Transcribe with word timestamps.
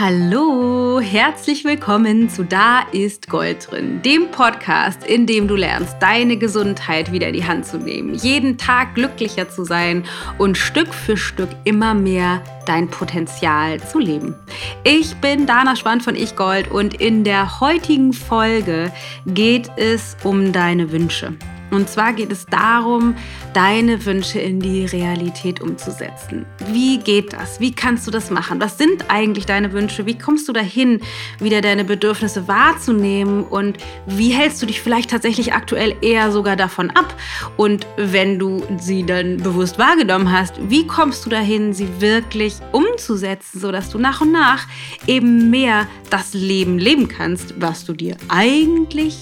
Hallo, 0.00 1.00
herzlich 1.00 1.64
willkommen 1.64 2.30
zu 2.30 2.44
Da 2.44 2.82
ist 2.92 3.28
Gold 3.28 3.68
drin, 3.68 4.00
dem 4.00 4.30
Podcast, 4.30 5.04
in 5.04 5.26
dem 5.26 5.48
du 5.48 5.56
lernst, 5.56 5.96
deine 5.98 6.36
Gesundheit 6.36 7.10
wieder 7.10 7.26
in 7.26 7.32
die 7.32 7.44
Hand 7.44 7.66
zu 7.66 7.78
nehmen, 7.78 8.14
jeden 8.14 8.58
Tag 8.58 8.94
glücklicher 8.94 9.48
zu 9.48 9.64
sein 9.64 10.04
und 10.38 10.56
Stück 10.56 10.94
für 10.94 11.16
Stück 11.16 11.48
immer 11.64 11.94
mehr 11.94 12.44
dein 12.64 12.86
Potenzial 12.86 13.82
zu 13.82 13.98
leben. 13.98 14.36
Ich 14.84 15.16
bin 15.16 15.46
Dana 15.46 15.74
Schwand 15.74 16.04
von 16.04 16.14
Ich 16.14 16.36
Gold 16.36 16.70
und 16.70 16.94
in 16.94 17.24
der 17.24 17.58
heutigen 17.58 18.12
Folge 18.12 18.92
geht 19.26 19.68
es 19.74 20.16
um 20.22 20.52
deine 20.52 20.92
Wünsche. 20.92 21.32
Und 21.70 21.88
zwar 21.88 22.12
geht 22.12 22.32
es 22.32 22.46
darum, 22.46 23.14
deine 23.54 24.04
Wünsche 24.04 24.38
in 24.38 24.60
die 24.60 24.86
Realität 24.86 25.60
umzusetzen. 25.60 26.46
Wie 26.72 26.98
geht 26.98 27.32
das? 27.32 27.60
Wie 27.60 27.72
kannst 27.72 28.06
du 28.06 28.10
das 28.10 28.30
machen? 28.30 28.60
Was 28.60 28.78
sind 28.78 29.10
eigentlich 29.10 29.46
deine 29.46 29.72
Wünsche? 29.72 30.06
Wie 30.06 30.16
kommst 30.16 30.48
du 30.48 30.52
dahin, 30.52 31.00
wieder 31.38 31.60
deine 31.60 31.84
Bedürfnisse 31.84 32.48
wahrzunehmen? 32.48 33.44
Und 33.44 33.78
wie 34.06 34.30
hältst 34.30 34.62
du 34.62 34.66
dich 34.66 34.80
vielleicht 34.80 35.10
tatsächlich 35.10 35.52
aktuell 35.52 35.94
eher 36.00 36.32
sogar 36.32 36.56
davon 36.56 36.90
ab? 36.90 37.14
Und 37.56 37.86
wenn 37.96 38.38
du 38.38 38.62
sie 38.78 39.04
dann 39.04 39.38
bewusst 39.38 39.78
wahrgenommen 39.78 40.32
hast, 40.32 40.54
wie 40.68 40.86
kommst 40.86 41.26
du 41.26 41.30
dahin, 41.30 41.72
sie 41.72 42.00
wirklich 42.00 42.56
umzusetzen, 42.72 43.60
sodass 43.60 43.90
du 43.90 43.98
nach 43.98 44.20
und 44.20 44.32
nach 44.32 44.66
eben 45.06 45.50
mehr 45.50 45.86
das 46.10 46.34
Leben 46.34 46.78
leben 46.78 47.08
kannst, 47.08 47.60
was 47.60 47.84
du 47.84 47.92
dir 47.92 48.16
eigentlich 48.28 49.18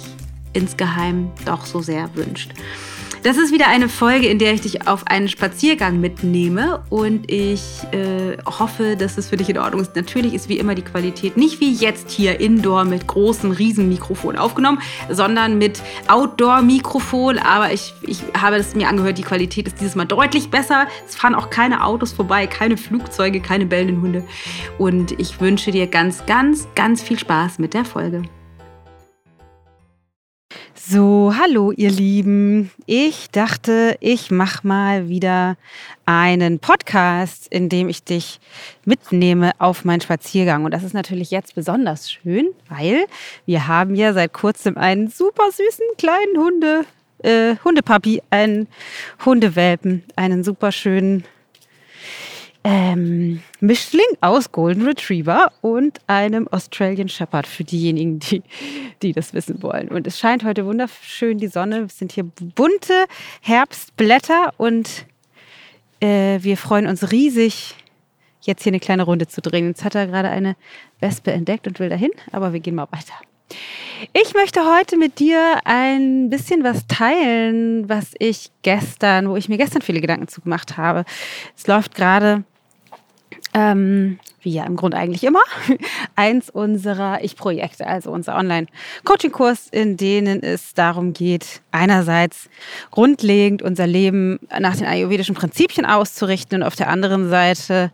insgeheim 0.57 1.31
doch 1.45 1.67
so 1.67 1.81
sehr 1.81 2.15
wünscht. 2.15 2.53
Das 3.27 3.39
ist 3.39 3.53
wieder 3.53 3.67
eine 3.67 3.89
Folge, 3.89 4.29
in 4.29 4.39
der 4.39 4.55
ich 4.55 4.61
dich 4.61 4.87
auf 4.87 5.09
einen 5.09 5.29
Spaziergang 5.29 5.99
mitnehme 6.01 6.85
und 6.91 7.29
ich 7.29 7.83
äh, 7.91 8.37
hoffe, 8.47 8.95
dass 8.97 9.19
es 9.19 9.31
für 9.31 9.37
dich 9.37 9.49
in 9.49 9.59
Ordnung 9.59 9.81
ist. 9.81 9.97
Natürlich 9.97 10.33
ist 10.33 10.49
wie 10.49 10.61
immer 10.61 10.77
die 10.77 10.83
Qualität 10.83 11.37
nicht 11.37 11.59
wie 11.59 11.73
jetzt 11.73 12.09
hier 12.09 12.39
indoor 12.39 12.85
mit 12.85 13.09
großem 13.09 13.51
Riesenmikrofon 13.51 14.37
aufgenommen, 14.37 14.81
sondern 15.11 15.59
mit 15.59 15.83
Outdoor-Mikrofon. 16.07 17.39
Aber 17.39 17.73
ich, 17.73 17.95
ich 18.03 18.21
habe 18.41 18.57
es 18.57 18.77
mir 18.77 18.87
angehört, 18.87 19.19
die 19.19 19.23
Qualität 19.23 19.67
ist 19.67 19.81
dieses 19.81 19.97
Mal 19.97 20.05
deutlich 20.05 20.49
besser. 20.49 20.87
Es 21.09 21.17
fahren 21.17 21.35
auch 21.35 21.51
keine 21.51 21.85
Autos 21.85 22.13
vorbei, 22.13 22.47
keine 22.47 22.77
Flugzeuge, 22.77 23.41
keine 23.41 23.67
bellenden 23.67 24.03
Hunde. 24.03 24.25
Und 24.79 25.19
ich 25.19 25.41
wünsche 25.41 25.73
dir 25.73 25.89
ganz, 25.89 26.27
ganz, 26.27 26.69
ganz 26.77 27.03
viel 27.03 27.19
Spaß 27.19 27.59
mit 27.59 27.75
der 27.75 27.85
Folge. 27.85 28.23
So, 30.89 31.35
hallo 31.37 31.73
ihr 31.73 31.91
Lieben. 31.91 32.71
Ich 32.87 33.29
dachte, 33.33 33.97
ich 33.99 34.31
mache 34.31 34.65
mal 34.65 35.09
wieder 35.09 35.57
einen 36.05 36.61
Podcast, 36.61 37.49
in 37.51 37.69
dem 37.69 37.89
ich 37.89 38.05
dich 38.05 38.39
mitnehme 38.85 39.51
auf 39.59 39.85
meinen 39.85 40.01
Spaziergang. 40.01 40.65
Und 40.65 40.71
das 40.71 40.85
ist 40.85 40.95
natürlich 40.95 41.33
jetzt 41.33 41.57
besonders 41.57 42.13
schön, 42.13 42.51
weil 42.69 43.07
wir 43.47 43.67
haben 43.67 43.97
ja 43.97 44.13
seit 44.13 44.33
kurzem 44.33 44.79
einen 44.79 45.09
super 45.09 45.51
süßen 45.51 45.87
kleinen 45.99 46.37
Hunde, 46.37 46.85
äh, 47.25 47.57
Hundepapi, 47.65 48.23
einen 48.31 48.69
Hundewelpen, 49.25 50.05
einen 50.15 50.45
super 50.45 50.71
schönen 50.71 51.25
ähm, 52.67 53.43
Mischling 53.61 54.07
aus 54.21 54.51
Golden 54.51 54.87
Retriever 54.87 55.53
und 55.61 56.01
einem 56.09 56.49
Australian 56.49 57.09
Shepherd 57.09 57.47
für 57.47 57.63
diejenigen, 57.63 58.19
die, 58.19 58.43
die 59.03 59.13
das 59.13 59.33
wissen 59.35 59.63
wollen. 59.63 59.87
Und 59.87 60.05
es 60.09 60.19
scheint 60.19 60.43
heute 60.43 60.67
wunderschön 60.67 61.39
die 61.39 61.47
Sonne. 61.47 61.83
Es 61.83 61.99
sind 61.99 62.11
hier 62.11 62.25
bunte 62.25 63.05
Herbstblätter 63.41 64.53
und 64.57 65.07
äh, 66.01 66.41
wir 66.43 66.57
freuen 66.57 66.89
uns 66.89 67.13
riesig, 67.13 67.77
jetzt 68.41 68.65
hier 68.65 68.71
eine 68.71 68.81
kleine 68.81 69.05
Runde 69.05 69.29
zu 69.29 69.41
drehen. 69.41 69.69
Jetzt 69.69 69.85
hat 69.85 69.95
er 69.95 70.09
gerade 70.09 70.29
eine 70.29 70.57
Wespe 70.99 71.31
entdeckt 71.31 71.69
und 71.69 71.79
will 71.79 71.89
dahin, 71.89 72.11
aber 72.33 72.53
wir 72.53 72.59
gehen 72.59 72.75
mal 72.75 72.89
weiter. 72.91 73.15
Ich 74.13 74.35
möchte 74.35 74.61
heute 74.77 74.97
mit 74.97 75.21
dir 75.21 75.61
ein 75.65 76.31
bisschen 76.31 76.65
was 76.65 76.89
teilen, 76.89 77.89
was 77.89 78.11
ich 78.19 78.51
gestern, 78.63 79.29
wo 79.31 79.37
ich 79.37 79.49
mir 79.49 79.57
gestern 79.57 79.83
viele 79.83 80.01
Gedanken 80.01 80.27
zu 80.27 80.41
gemacht 80.41 80.77
habe. 80.77 81.05
Es 81.57 81.69
läuft 81.69 81.95
gerade 81.95 82.43
ähm, 83.57 84.19
wie 84.43 84.53
ja 84.53 84.65
im 84.65 84.77
Grunde 84.77 84.99
eigentlich 84.99 85.25
immer, 85.25 85.41
eins 86.15 86.51
unserer 86.51 87.25
Ich-Projekte, 87.25 87.87
also 87.87 88.11
unser 88.11 88.37
Online-Coaching-Kurs, 88.37 89.69
in 89.73 89.97
denen 89.97 90.43
es 90.43 90.75
darum 90.75 91.15
geht, 91.15 91.63
einerseits 91.73 92.51
grundlegend 92.91 93.63
unser 93.63 93.87
Leben 93.87 94.39
nach 94.61 94.77
den 94.77 94.87
ayurvedischen 94.87 95.35
Prinzipien 95.35 95.87
auszurichten 95.87 96.61
und 96.61 96.67
auf 96.67 96.77
der 96.77 96.89
anderen 96.89 97.31
Seite 97.31 97.91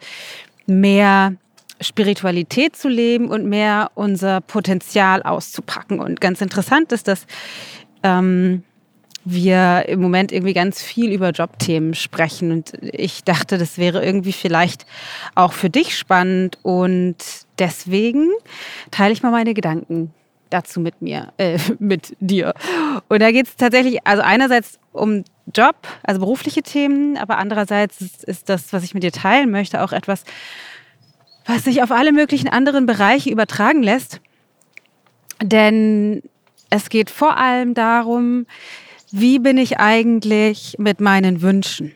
mehr 0.67 1.37
Spiritualität 1.81 2.75
zu 2.75 2.89
leben 2.89 3.29
und 3.29 3.47
mehr 3.47 3.93
unser 3.94 4.41
Potenzial 4.41 5.23
auszupacken. 5.23 6.00
Und 6.00 6.21
ganz 6.21 6.41
interessant 6.41 6.91
ist, 6.91 7.06
dass 7.06 7.27
ähm, 8.03 8.65
wir 9.25 9.84
im 9.88 10.00
Moment 10.00 10.33
irgendwie 10.33 10.53
ganz 10.53 10.83
viel 10.83 11.12
über 11.12 11.31
Jobthemen 11.31 11.94
sprechen. 11.94 12.50
Und 12.50 12.72
ich 12.83 13.25
dachte, 13.25 13.59
das 13.59 13.78
wäre 13.78 14.05
irgendwie 14.05 14.33
vielleicht 14.33 14.87
auch 15.34 15.53
für 15.53 15.71
dich 15.71 15.97
spannend. 15.97 16.59
Und 16.62 17.16
deswegen 17.59 18.31
teile 18.91 19.12
ich 19.12 19.22
mal 19.22 19.31
meine 19.31 19.55
Gedanken 19.55 20.12
dazu 20.50 20.81
mit 20.81 21.00
mir, 21.03 21.32
äh, 21.38 21.59
mit 21.78 22.16
dir. 22.21 22.55
Und 23.09 23.22
da 23.22 23.31
geht 23.31 23.47
es 23.47 23.56
tatsächlich, 23.56 24.06
also 24.06 24.22
einerseits 24.22 24.78
um 24.93 25.25
Job, 25.55 25.77
also 26.03 26.21
berufliche 26.21 26.62
Themen, 26.62 27.16
aber 27.16 27.38
andererseits 27.38 28.00
ist, 28.00 28.49
das, 28.49 28.72
was 28.72 28.84
ich 28.84 28.94
mit 28.94 29.03
dir 29.03 29.12
teilen 29.12 29.50
möchte, 29.50 29.82
auch 29.82 29.93
etwas, 29.93 30.25
was 31.47 31.65
sich 31.65 31.82
auf 31.82 31.91
alle 31.91 32.12
möglichen 32.12 32.49
anderen 32.49 32.87
Bereiche 32.87 33.31
übertragen 33.31 33.82
lässt. 33.82 34.21
Denn 35.43 36.22
es 36.71 36.88
geht 36.88 37.11
vor 37.11 37.37
allem 37.37 37.75
darum, 37.75 38.47
wie 39.12 39.39
bin 39.39 39.59
ich 39.59 39.78
eigentlich 39.78 40.77
mit 40.78 41.00
meinen 41.00 41.43
Wünschen? 41.43 41.93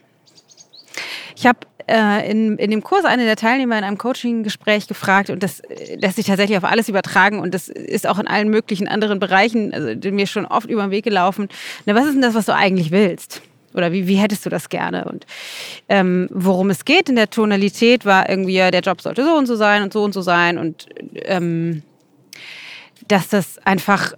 Ich 1.35 1.47
habe 1.47 1.61
äh, 1.89 2.31
in, 2.31 2.59
in 2.59 2.71
dem 2.71 2.83
Kurs 2.83 3.05
eine 3.05 3.25
der 3.25 3.37
Teilnehmer 3.37 3.79
in 3.79 3.85
einem 3.85 3.99
Coaching-Gespräch 3.99 4.89
gefragt 4.89 5.31
und 5.31 5.43
das 5.43 5.63
lässt 5.97 6.17
sich 6.17 6.27
tatsächlich 6.27 6.59
auf 6.59 6.65
alles 6.65 6.89
übertragen 6.89 7.39
und 7.39 7.55
das 7.55 7.69
ist 7.69 8.07
auch 8.07 8.19
in 8.19 8.27
allen 8.27 8.49
möglichen 8.49 8.89
anderen 8.89 9.19
Bereichen 9.19 9.73
also, 9.73 10.11
mir 10.11 10.27
schon 10.27 10.47
oft 10.47 10.69
über 10.69 10.83
den 10.83 10.91
Weg 10.91 11.05
gelaufen. 11.05 11.49
Na, 11.85 11.95
was 11.95 12.07
ist 12.07 12.15
denn 12.15 12.23
das, 12.23 12.35
was 12.35 12.47
du 12.47 12.55
eigentlich 12.55 12.91
willst? 12.91 13.43
Oder 13.75 13.93
wie, 13.93 14.09
wie 14.09 14.17
hättest 14.17 14.45
du 14.47 14.51
das 14.51 14.69
gerne? 14.69 15.05
Und 15.05 15.27
ähm, 15.89 16.29
worum 16.33 16.71
es 16.71 16.85
geht 16.85 17.09
in 17.09 17.17
der 17.17 17.31
Tonalität 17.31 18.05
war 18.05 18.29
irgendwie, 18.29 18.55
der 18.55 18.81
Job 18.81 19.01
sollte 19.01 19.25
so 19.25 19.35
und 19.35 19.47
so 19.47 19.55
sein 19.55 19.83
und 19.83 19.93
so 19.93 20.03
und 20.03 20.13
so 20.13 20.23
sein 20.23 20.59
und 20.59 20.87
ähm, 21.15 21.83
dass 23.09 23.29
das 23.29 23.59
einfach 23.65 24.15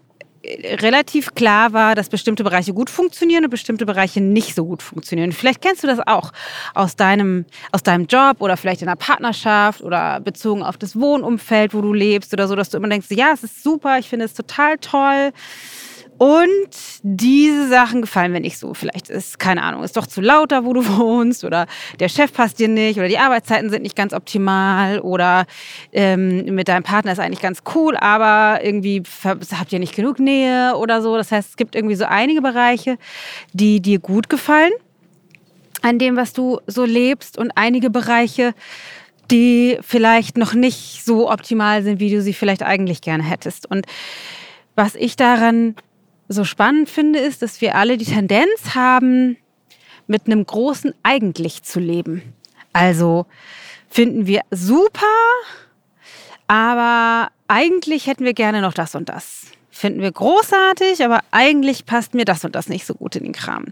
relativ 0.80 1.34
klar 1.34 1.72
war, 1.72 1.94
dass 1.94 2.08
bestimmte 2.08 2.44
Bereiche 2.44 2.72
gut 2.72 2.90
funktionieren 2.90 3.44
und 3.44 3.50
bestimmte 3.50 3.86
Bereiche 3.86 4.20
nicht 4.20 4.54
so 4.54 4.64
gut 4.64 4.82
funktionieren. 4.82 5.32
Vielleicht 5.32 5.62
kennst 5.62 5.82
du 5.82 5.86
das 5.86 6.00
auch 6.06 6.32
aus 6.74 6.96
deinem, 6.96 7.44
aus 7.72 7.82
deinem 7.82 8.06
Job 8.06 8.40
oder 8.40 8.56
vielleicht 8.56 8.82
in 8.82 8.88
einer 8.88 8.96
Partnerschaft 8.96 9.82
oder 9.82 10.20
bezogen 10.20 10.62
auf 10.62 10.76
das 10.76 10.98
Wohnumfeld, 10.98 11.74
wo 11.74 11.80
du 11.80 11.92
lebst 11.92 12.32
oder 12.32 12.48
so, 12.48 12.56
dass 12.56 12.70
du 12.70 12.76
immer 12.76 12.88
denkst, 12.88 13.08
ja, 13.10 13.32
es 13.32 13.44
ist 13.44 13.62
super, 13.62 13.98
ich 13.98 14.08
finde 14.08 14.24
es 14.24 14.34
total 14.34 14.78
toll. 14.78 15.32
Und 16.18 16.68
diese 17.02 17.68
Sachen 17.68 18.02
gefallen 18.02 18.32
mir 18.32 18.40
nicht 18.40 18.58
so. 18.58 18.74
Vielleicht 18.74 19.08
ist, 19.08 19.38
keine 19.38 19.62
Ahnung, 19.62 19.84
ist 19.84 19.96
doch 19.96 20.06
zu 20.06 20.20
laut 20.20 20.50
da, 20.50 20.64
wo 20.64 20.72
du 20.72 20.84
wohnst 20.98 21.44
oder 21.44 21.66
der 22.00 22.08
Chef 22.08 22.32
passt 22.32 22.58
dir 22.58 22.66
nicht 22.66 22.98
oder 22.98 23.08
die 23.08 23.18
Arbeitszeiten 23.18 23.70
sind 23.70 23.82
nicht 23.82 23.94
ganz 23.94 24.12
optimal 24.12 24.98
oder 25.00 25.46
ähm, 25.92 26.44
mit 26.54 26.66
deinem 26.66 26.82
Partner 26.82 27.12
ist 27.12 27.20
eigentlich 27.20 27.40
ganz 27.40 27.62
cool, 27.74 27.96
aber 27.96 28.64
irgendwie 28.64 29.02
habt 29.24 29.72
ihr 29.72 29.78
nicht 29.78 29.94
genug 29.94 30.18
Nähe 30.18 30.76
oder 30.76 31.02
so. 31.02 31.16
Das 31.16 31.30
heißt, 31.30 31.50
es 31.50 31.56
gibt 31.56 31.76
irgendwie 31.76 31.94
so 31.94 32.04
einige 32.04 32.42
Bereiche, 32.42 32.98
die 33.52 33.80
dir 33.80 34.00
gut 34.00 34.28
gefallen 34.28 34.72
an 35.82 36.00
dem, 36.00 36.16
was 36.16 36.32
du 36.32 36.58
so 36.66 36.84
lebst 36.84 37.38
und 37.38 37.52
einige 37.54 37.90
Bereiche, 37.90 38.54
die 39.30 39.78
vielleicht 39.82 40.36
noch 40.36 40.54
nicht 40.54 41.04
so 41.04 41.30
optimal 41.30 41.84
sind, 41.84 42.00
wie 42.00 42.10
du 42.10 42.22
sie 42.22 42.32
vielleicht 42.32 42.64
eigentlich 42.64 43.02
gerne 43.02 43.22
hättest. 43.22 43.70
Und 43.70 43.86
was 44.74 44.94
ich 44.94 45.16
daran 45.16 45.74
so 46.28 46.44
spannend 46.44 46.88
finde, 46.88 47.18
ist, 47.18 47.42
dass 47.42 47.60
wir 47.60 47.74
alle 47.74 47.96
die 47.96 48.04
Tendenz 48.04 48.74
haben, 48.74 49.36
mit 50.06 50.26
einem 50.26 50.44
großen 50.44 50.94
Eigentlich 51.02 51.62
zu 51.62 51.80
leben. 51.80 52.22
Also 52.72 53.26
finden 53.88 54.26
wir 54.26 54.42
super, 54.50 55.06
aber 56.46 57.30
eigentlich 57.46 58.06
hätten 58.06 58.24
wir 58.24 58.34
gerne 58.34 58.60
noch 58.60 58.74
das 58.74 58.94
und 58.94 59.08
das. 59.08 59.46
Finden 59.70 60.00
wir 60.00 60.10
großartig, 60.10 61.04
aber 61.04 61.20
eigentlich 61.30 61.86
passt 61.86 62.14
mir 62.14 62.24
das 62.24 62.44
und 62.44 62.54
das 62.54 62.68
nicht 62.68 62.84
so 62.86 62.94
gut 62.94 63.16
in 63.16 63.24
den 63.24 63.32
Kram. 63.32 63.66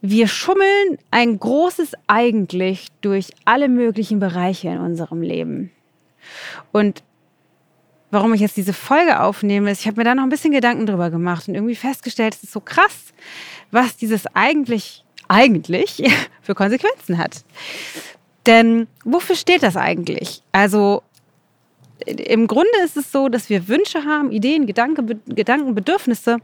Wir 0.00 0.28
schummeln 0.28 0.98
ein 1.10 1.38
großes 1.38 1.92
Eigentlich 2.06 2.88
durch 3.00 3.32
alle 3.44 3.68
möglichen 3.68 4.20
Bereiche 4.20 4.68
in 4.68 4.78
unserem 4.78 5.22
Leben. 5.22 5.72
Und 6.72 7.02
warum 8.14 8.32
ich 8.32 8.40
jetzt 8.40 8.56
diese 8.56 8.72
Folge 8.72 9.20
aufnehme, 9.20 9.70
ist, 9.70 9.80
ich 9.80 9.86
habe 9.86 9.98
mir 9.98 10.04
da 10.04 10.14
noch 10.14 10.22
ein 10.22 10.30
bisschen 10.30 10.52
Gedanken 10.52 10.86
drüber 10.86 11.10
gemacht 11.10 11.48
und 11.48 11.54
irgendwie 11.54 11.74
festgestellt, 11.74 12.34
es 12.34 12.44
ist 12.44 12.52
so 12.52 12.60
krass, 12.60 13.12
was 13.70 13.96
dieses 13.96 14.26
eigentlich, 14.34 15.04
eigentlich 15.28 16.02
für 16.40 16.54
Konsequenzen 16.54 17.18
hat. 17.18 17.44
Denn 18.46 18.86
wofür 19.04 19.36
steht 19.36 19.62
das 19.62 19.76
eigentlich? 19.76 20.42
Also, 20.52 21.02
im 22.06 22.46
Grunde 22.46 22.70
ist 22.84 22.96
es 22.96 23.12
so, 23.12 23.28
dass 23.28 23.50
wir 23.50 23.68
Wünsche 23.68 24.04
haben, 24.04 24.30
Ideen, 24.30 24.66
Gedanken, 24.66 25.20
Gedanken, 25.26 25.74
Bedürfnisse. 25.74 26.38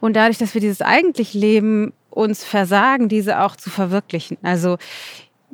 Und 0.00 0.14
dadurch, 0.14 0.38
dass 0.38 0.54
wir 0.54 0.60
dieses 0.60 0.82
eigentlich 0.82 1.34
Leben, 1.34 1.92
uns 2.10 2.44
versagen, 2.44 3.08
diese 3.08 3.40
auch 3.40 3.56
zu 3.56 3.70
verwirklichen. 3.70 4.36
Also 4.42 4.78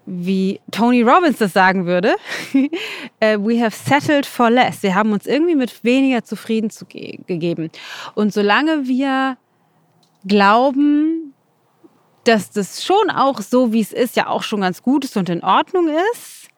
wie 0.06 0.60
Tony 0.70 1.02
Robbins 1.02 1.38
das 1.38 1.52
sagen 1.52 1.84
würde, 1.84 2.14
äh, 3.20 3.36
we 3.38 3.60
have 3.60 3.76
settled 3.76 4.24
for 4.24 4.50
less. 4.50 4.82
Wir 4.82 4.94
haben 4.94 5.12
uns 5.12 5.26
irgendwie 5.26 5.56
mit 5.56 5.84
weniger 5.84 6.24
zufrieden 6.24 6.70
zu 6.70 6.86
ge 6.86 7.18
gegeben. 7.26 7.70
Und 8.14 8.32
solange 8.32 8.86
wir 8.86 9.36
glauben, 10.26 11.34
dass 12.24 12.50
das 12.50 12.84
schon 12.84 13.10
auch 13.10 13.40
so, 13.40 13.72
wie 13.72 13.80
es 13.80 13.92
ist, 13.92 14.16
ja 14.16 14.28
auch 14.28 14.42
schon 14.42 14.60
ganz 14.60 14.82
gut 14.82 15.04
ist 15.04 15.16
und 15.16 15.28
in 15.28 15.42
Ordnung 15.42 15.88
ist, 16.12 16.48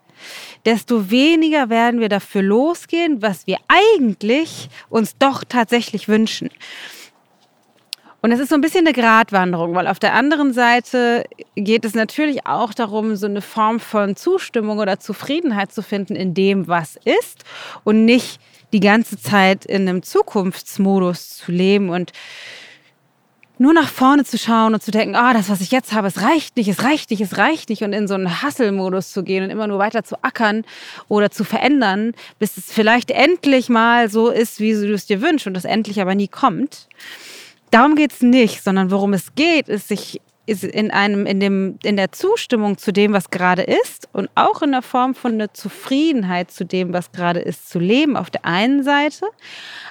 desto 0.64 1.10
weniger 1.10 1.70
werden 1.70 2.00
wir 2.00 2.08
dafür 2.08 2.42
losgehen, 2.42 3.22
was 3.22 3.46
wir 3.46 3.58
eigentlich 3.68 4.68
uns 4.88 5.16
doch 5.18 5.44
tatsächlich 5.44 6.08
wünschen. 6.08 6.50
Und 8.20 8.32
es 8.32 8.40
ist 8.40 8.48
so 8.48 8.56
ein 8.56 8.60
bisschen 8.60 8.86
eine 8.86 8.94
Gratwanderung, 8.94 9.74
weil 9.74 9.86
auf 9.86 10.00
der 10.00 10.14
anderen 10.14 10.52
Seite 10.52 11.24
geht 11.54 11.84
es 11.84 11.94
natürlich 11.94 12.46
auch 12.46 12.74
darum, 12.74 13.14
so 13.14 13.26
eine 13.26 13.42
Form 13.42 13.78
von 13.78 14.16
Zustimmung 14.16 14.78
oder 14.78 14.98
Zufriedenheit 14.98 15.72
zu 15.72 15.82
finden 15.82 16.16
in 16.16 16.34
dem, 16.34 16.66
was 16.66 16.96
ist 17.04 17.44
und 17.84 18.04
nicht 18.04 18.40
die 18.72 18.80
ganze 18.80 19.18
Zeit 19.18 19.64
in 19.64 19.88
einem 19.88 20.02
Zukunftsmodus 20.02 21.36
zu 21.36 21.52
leben 21.52 21.90
und 21.90 22.12
nur 23.60 23.72
nach 23.72 23.88
vorne 23.88 24.24
zu 24.24 24.38
schauen 24.38 24.74
und 24.74 24.82
zu 24.82 24.90
denken, 24.90 25.16
ah, 25.16 25.30
oh, 25.30 25.32
das, 25.32 25.48
was 25.48 25.60
ich 25.60 25.70
jetzt 25.70 25.92
habe, 25.92 26.06
es 26.06 26.22
reicht 26.22 26.56
nicht, 26.56 26.68
es 26.68 26.82
reicht 26.84 27.10
nicht, 27.10 27.20
es 27.20 27.38
reicht 27.38 27.68
nicht 27.70 27.82
und 27.82 27.92
in 27.92 28.06
so 28.06 28.14
einen 28.14 28.42
Hustle-Modus 28.42 29.12
zu 29.12 29.24
gehen 29.24 29.44
und 29.44 29.50
immer 29.50 29.66
nur 29.66 29.78
weiter 29.78 30.04
zu 30.04 30.22
ackern 30.22 30.64
oder 31.08 31.30
zu 31.30 31.44
verändern, 31.44 32.12
bis 32.38 32.56
es 32.56 32.72
vielleicht 32.72 33.10
endlich 33.10 33.68
mal 33.68 34.08
so 34.08 34.28
ist, 34.28 34.60
wie 34.60 34.72
du 34.72 34.92
es 34.92 35.06
dir 35.06 35.22
wünschst 35.22 35.46
und 35.46 35.54
das 35.54 35.64
endlich 35.64 36.00
aber 36.00 36.14
nie 36.14 36.28
kommt. 36.28 36.88
Darum 37.70 37.94
geht 37.94 38.12
es 38.12 38.22
nicht, 38.22 38.62
sondern 38.62 38.90
worum 38.90 39.12
es 39.12 39.34
geht, 39.34 39.68
ist 39.68 39.88
sich 39.88 40.20
ist 40.46 40.64
in 40.64 40.90
einem 40.90 41.26
in 41.26 41.40
dem 41.40 41.78
in 41.82 41.96
der 41.96 42.10
Zustimmung 42.10 42.78
zu 42.78 42.90
dem, 42.90 43.12
was 43.12 43.28
gerade 43.28 43.62
ist 43.62 44.08
und 44.14 44.30
auch 44.34 44.62
in 44.62 44.72
der 44.72 44.80
Form 44.80 45.14
von 45.14 45.34
einer 45.34 45.52
Zufriedenheit 45.52 46.50
zu 46.50 46.64
dem, 46.64 46.94
was 46.94 47.12
gerade 47.12 47.40
ist, 47.40 47.68
zu 47.68 47.78
leben 47.78 48.16
auf 48.16 48.30
der 48.30 48.46
einen 48.46 48.82
Seite, 48.82 49.26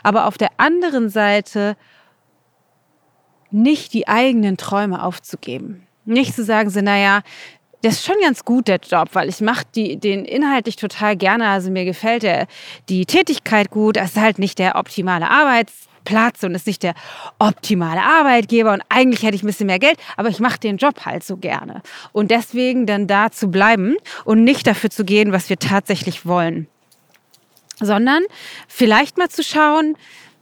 aber 0.01 0.25
auf 0.25 0.37
der 0.39 0.49
anderen 0.57 1.09
Seite 1.09 1.77
nicht 3.51 3.93
die 3.93 4.07
eigenen 4.07 4.57
Träume 4.57 5.03
aufzugeben. 5.03 5.85
Nicht 6.05 6.33
zu 6.33 6.43
sagen, 6.43 6.69
so, 6.69 6.81
naja, 6.81 7.21
das 7.81 7.95
ist 7.95 8.05
schon 8.05 8.15
ganz 8.21 8.43
gut, 8.43 8.67
der 8.67 8.79
Job, 8.79 9.09
weil 9.13 9.29
ich 9.29 9.39
mache 9.39 9.63
den 9.75 10.25
inhaltlich 10.25 10.77
total 10.77 11.15
gerne. 11.15 11.47
Also 11.49 11.69
mir 11.69 11.85
gefällt 11.85 12.23
der, 12.23 12.47
die 12.89 13.05
Tätigkeit 13.05 13.69
gut. 13.69 13.97
Das 13.97 14.11
ist 14.11 14.17
halt 14.17 14.39
nicht 14.39 14.57
der 14.57 14.75
optimale 14.75 15.29
Arbeitsplatz 16.07 16.43
und 16.43 16.55
ist 16.55 16.67
nicht 16.67 16.83
der 16.83 16.93
optimale 17.39 18.01
Arbeitgeber. 18.01 18.73
Und 18.73 18.81
eigentlich 18.89 19.23
hätte 19.23 19.35
ich 19.35 19.43
ein 19.43 19.47
bisschen 19.47 19.67
mehr 19.67 19.79
Geld, 19.79 19.97
aber 20.15 20.29
ich 20.29 20.39
mache 20.39 20.59
den 20.59 20.77
Job 20.77 21.05
halt 21.05 21.23
so 21.23 21.37
gerne. 21.37 21.81
Und 22.11 22.31
deswegen 22.31 22.85
dann 22.85 23.07
da 23.07 23.31
zu 23.31 23.49
bleiben 23.49 23.95
und 24.25 24.43
nicht 24.43 24.67
dafür 24.67 24.89
zu 24.89 25.05
gehen, 25.05 25.31
was 25.31 25.49
wir 25.49 25.57
tatsächlich 25.57 26.25
wollen. 26.25 26.67
Sondern 27.79 28.23
vielleicht 28.67 29.17
mal 29.17 29.29
zu 29.29 29.43
schauen, 29.43 29.95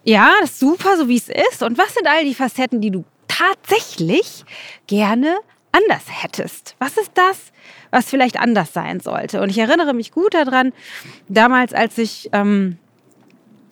ja, 0.03 0.31
das 0.41 0.51
ist 0.51 0.59
super, 0.59 0.97
so 0.97 1.07
wie 1.07 1.17
es 1.17 1.29
ist. 1.29 1.63
Und 1.63 1.77
was 1.77 1.93
sind 1.93 2.07
all 2.07 2.23
die 2.23 2.35
Facetten, 2.35 2.79
die 2.79 2.91
du 2.91 3.03
tatsächlich 3.27 4.45
gerne 4.87 5.35
anders 5.71 6.03
hättest? 6.07 6.75
Was 6.79 6.97
ist 6.97 7.11
das, 7.15 7.51
was 7.91 8.09
vielleicht 8.09 8.39
anders 8.39 8.71
sein 8.71 8.99
sollte? 8.99 9.41
Und 9.41 9.49
ich 9.49 9.57
erinnere 9.57 9.93
mich 9.93 10.11
gut 10.11 10.33
daran, 10.33 10.71
damals, 11.27 11.73
als 11.73 11.97
ich 11.97 12.29
ähm, 12.31 12.77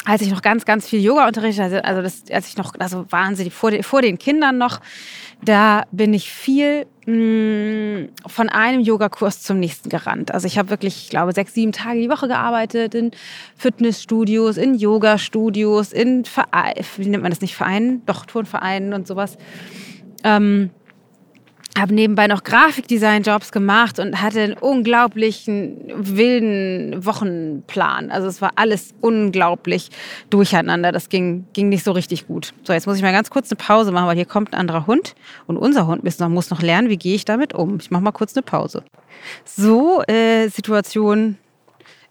als 0.05 0.21
ich 0.21 0.29
noch 0.29 0.41
ganz, 0.41 0.65
ganz 0.65 0.87
viel 0.87 1.01
Yoga 1.01 1.27
unterrichtet 1.27 1.83
also 1.83 2.01
das, 2.01 2.23
als 2.31 2.47
ich 2.47 2.57
noch, 2.57 2.73
also 2.79 3.05
wahnsinnig 3.09 3.53
vor, 3.53 3.71
vor 3.83 4.01
den 4.01 4.17
Kindern 4.17 4.57
noch, 4.57 4.81
da 5.41 5.83
bin 5.91 6.13
ich 6.13 6.31
viel 6.31 6.85
mh, 7.05 7.13
mm, 7.13 8.09
von 8.27 8.49
einem 8.49 8.81
Yogakurs 8.81 9.41
zum 9.41 9.59
nächsten 9.59 9.89
gerannt. 9.89 10.33
Also 10.33 10.47
ich 10.47 10.57
habe 10.57 10.69
wirklich, 10.69 11.03
ich 11.03 11.09
glaube, 11.09 11.33
sechs, 11.33 11.53
sieben 11.53 11.71
Tage 11.71 11.99
die 11.99 12.09
Woche 12.09 12.27
gearbeitet 12.27 12.95
in 12.95 13.11
Fitnessstudios, 13.57 14.57
in 14.57 14.75
Yoga-Studios, 14.75 15.93
in 15.93 16.25
Vereinen, 16.25 16.85
wie 16.97 17.09
nennt 17.09 17.23
man 17.23 17.31
das 17.31 17.41
nicht, 17.41 17.55
Vereinen? 17.55 18.05
Doch, 18.05 18.25
Turnvereinen 18.25 18.93
und 18.93 19.07
sowas. 19.07 19.37
Ähm, 20.23 20.69
habe 21.77 21.93
nebenbei 21.93 22.27
noch 22.27 22.43
Grafikdesign-Jobs 22.43 23.51
gemacht 23.51 23.97
und 23.99 24.21
hatte 24.21 24.41
einen 24.41 24.53
unglaublichen 24.53 25.91
wilden 25.95 27.03
Wochenplan. 27.05 28.11
Also 28.11 28.27
es 28.27 28.41
war 28.41 28.51
alles 28.55 28.93
unglaublich 29.01 29.89
durcheinander. 30.29 30.91
Das 30.91 31.09
ging, 31.09 31.45
ging 31.53 31.69
nicht 31.69 31.83
so 31.83 31.91
richtig 31.91 32.27
gut. 32.27 32.53
So, 32.63 32.73
jetzt 32.73 32.85
muss 32.85 32.97
ich 32.97 33.01
mal 33.01 33.11
ganz 33.11 33.29
kurz 33.29 33.49
eine 33.49 33.57
Pause 33.57 33.91
machen, 33.91 34.07
weil 34.07 34.15
hier 34.15 34.25
kommt 34.25 34.53
ein 34.53 34.59
anderer 34.59 34.85
Hund 34.85 35.15
und 35.47 35.57
unser 35.57 35.87
Hund 35.87 36.03
muss 36.03 36.19
noch, 36.19 36.29
muss 36.29 36.49
noch 36.51 36.61
lernen, 36.61 36.89
wie 36.89 36.97
gehe 36.97 37.15
ich 37.15 37.25
damit 37.25 37.53
um. 37.53 37.77
Ich 37.79 37.89
mache 37.89 38.03
mal 38.03 38.11
kurz 38.11 38.35
eine 38.35 38.43
Pause. 38.43 38.83
So, 39.45 40.03
äh, 40.03 40.49
Situation 40.49 41.37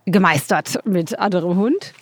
gemeistert 0.07 0.81
mit 0.85 1.19
anderem 1.19 1.57
Hund. 1.57 1.93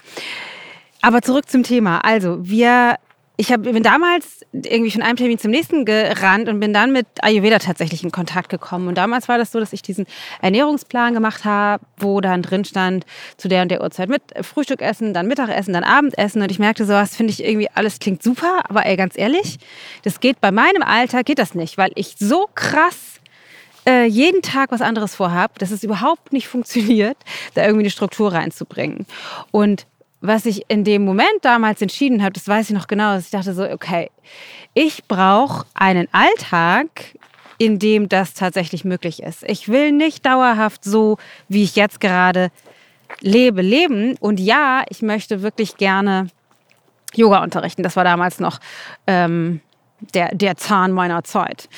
Aber 1.02 1.22
zurück 1.22 1.48
zum 1.48 1.62
Thema. 1.62 2.04
Also, 2.04 2.38
wir 2.42 2.96
ich 3.40 3.50
hab, 3.50 3.62
bin 3.62 3.82
damals 3.82 4.44
irgendwie 4.52 4.90
von 4.90 5.00
einem 5.00 5.16
Termin 5.16 5.38
zum 5.38 5.50
nächsten 5.50 5.86
gerannt 5.86 6.50
und 6.50 6.60
bin 6.60 6.74
dann 6.74 6.92
mit 6.92 7.06
Ayurveda 7.22 7.58
tatsächlich 7.58 8.04
in 8.04 8.12
Kontakt 8.12 8.50
gekommen. 8.50 8.86
Und 8.86 8.98
damals 8.98 9.28
war 9.28 9.38
das 9.38 9.50
so, 9.50 9.58
dass 9.58 9.72
ich 9.72 9.80
diesen 9.80 10.04
Ernährungsplan 10.42 11.14
gemacht 11.14 11.46
habe, 11.46 11.82
wo 11.96 12.20
dann 12.20 12.42
drin 12.42 12.66
stand, 12.66 13.06
zu 13.38 13.48
der 13.48 13.62
und 13.62 13.70
der 13.70 13.80
Uhrzeit 13.80 14.10
mit 14.10 14.22
Frühstück 14.42 14.82
essen, 14.82 15.14
dann 15.14 15.26
Mittagessen, 15.26 15.72
dann 15.72 15.84
Abendessen. 15.84 16.42
Und 16.42 16.50
ich 16.50 16.58
merkte 16.58 16.84
so, 16.84 16.92
was 16.92 17.16
finde 17.16 17.32
ich 17.32 17.42
irgendwie, 17.42 17.70
alles 17.72 17.98
klingt 17.98 18.22
super, 18.22 18.60
aber 18.68 18.84
ey, 18.84 18.96
ganz 18.96 19.16
ehrlich, 19.16 19.56
das 20.02 20.20
geht 20.20 20.42
bei 20.42 20.50
meinem 20.50 20.82
Alter, 20.82 21.24
geht 21.24 21.38
das 21.38 21.54
nicht, 21.54 21.78
weil 21.78 21.92
ich 21.94 22.16
so 22.18 22.46
krass 22.54 23.20
äh, 23.88 24.04
jeden 24.04 24.42
Tag 24.42 24.70
was 24.70 24.82
anderes 24.82 25.14
vorhabe, 25.14 25.54
dass 25.56 25.70
es 25.70 25.82
überhaupt 25.82 26.34
nicht 26.34 26.46
funktioniert, 26.48 27.16
da 27.54 27.62
irgendwie 27.62 27.84
eine 27.84 27.90
Struktur 27.90 28.34
reinzubringen. 28.34 29.06
Und 29.50 29.86
was 30.20 30.46
ich 30.46 30.64
in 30.68 30.84
dem 30.84 31.04
Moment 31.04 31.42
damals 31.42 31.80
entschieden 31.80 32.22
habe, 32.22 32.32
das 32.32 32.46
weiß 32.46 32.70
ich 32.70 32.76
noch 32.76 32.86
genau, 32.86 33.14
dass 33.14 33.26
ich 33.26 33.30
dachte 33.30 33.54
so, 33.54 33.64
okay, 33.64 34.10
ich 34.74 35.04
brauche 35.04 35.66
einen 35.74 36.08
Alltag, 36.12 36.88
in 37.58 37.78
dem 37.78 38.08
das 38.08 38.34
tatsächlich 38.34 38.84
möglich 38.84 39.22
ist. 39.22 39.44
Ich 39.44 39.68
will 39.68 39.92
nicht 39.92 40.24
dauerhaft 40.24 40.84
so, 40.84 41.18
wie 41.48 41.62
ich 41.62 41.76
jetzt 41.76 42.00
gerade 42.00 42.50
lebe, 43.20 43.60
leben. 43.62 44.16
Und 44.18 44.40
ja, 44.40 44.84
ich 44.88 45.02
möchte 45.02 45.42
wirklich 45.42 45.76
gerne 45.76 46.28
Yoga 47.14 47.42
unterrichten. 47.42 47.82
Das 47.82 47.96
war 47.96 48.04
damals 48.04 48.40
noch 48.40 48.60
ähm, 49.06 49.60
der, 50.14 50.34
der 50.34 50.56
Zahn 50.56 50.92
meiner 50.92 51.24
Zeit. 51.24 51.68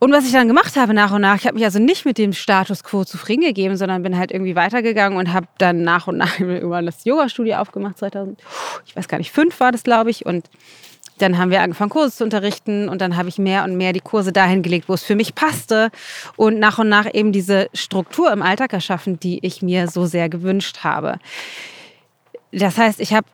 Und 0.00 0.12
was 0.12 0.24
ich 0.24 0.32
dann 0.32 0.48
gemacht 0.48 0.76
habe 0.76 0.94
nach 0.94 1.12
und 1.12 1.20
nach, 1.20 1.36
ich 1.36 1.44
habe 1.44 1.56
mich 1.56 1.64
also 1.64 1.78
nicht 1.78 2.06
mit 2.06 2.16
dem 2.16 2.32
Status 2.32 2.82
quo 2.82 3.04
zufrieden 3.04 3.42
gegeben, 3.42 3.76
sondern 3.76 4.02
bin 4.02 4.16
halt 4.16 4.32
irgendwie 4.32 4.56
weitergegangen 4.56 5.18
und 5.18 5.34
habe 5.34 5.46
dann 5.58 5.84
nach 5.84 6.06
und 6.06 6.16
nach 6.16 6.40
irgendwann 6.40 6.86
das 6.86 7.04
Yoga-Studio 7.04 7.56
aufgemacht, 7.56 7.98
2000, 7.98 8.40
ich 8.86 8.96
weiß 8.96 9.08
gar 9.08 9.18
nicht, 9.18 9.30
fünf 9.30 9.60
war 9.60 9.72
das, 9.72 9.82
glaube 9.82 10.08
ich. 10.08 10.24
Und 10.24 10.48
dann 11.18 11.36
haben 11.36 11.50
wir 11.50 11.60
angefangen, 11.60 11.90
Kurse 11.90 12.16
zu 12.16 12.24
unterrichten 12.24 12.88
und 12.88 13.02
dann 13.02 13.14
habe 13.18 13.28
ich 13.28 13.36
mehr 13.36 13.62
und 13.64 13.76
mehr 13.76 13.92
die 13.92 14.00
Kurse 14.00 14.32
dahin 14.32 14.62
gelegt, 14.62 14.88
wo 14.88 14.94
es 14.94 15.04
für 15.04 15.16
mich 15.16 15.34
passte 15.34 15.90
und 16.36 16.58
nach 16.58 16.78
und 16.78 16.88
nach 16.88 17.06
eben 17.12 17.30
diese 17.30 17.68
Struktur 17.74 18.32
im 18.32 18.40
Alltag 18.40 18.72
erschaffen, 18.72 19.20
die 19.20 19.44
ich 19.44 19.60
mir 19.60 19.86
so 19.86 20.06
sehr 20.06 20.30
gewünscht 20.30 20.78
habe. 20.82 21.18
Das 22.52 22.78
heißt, 22.78 23.00
ich 23.00 23.12
habe 23.12 23.26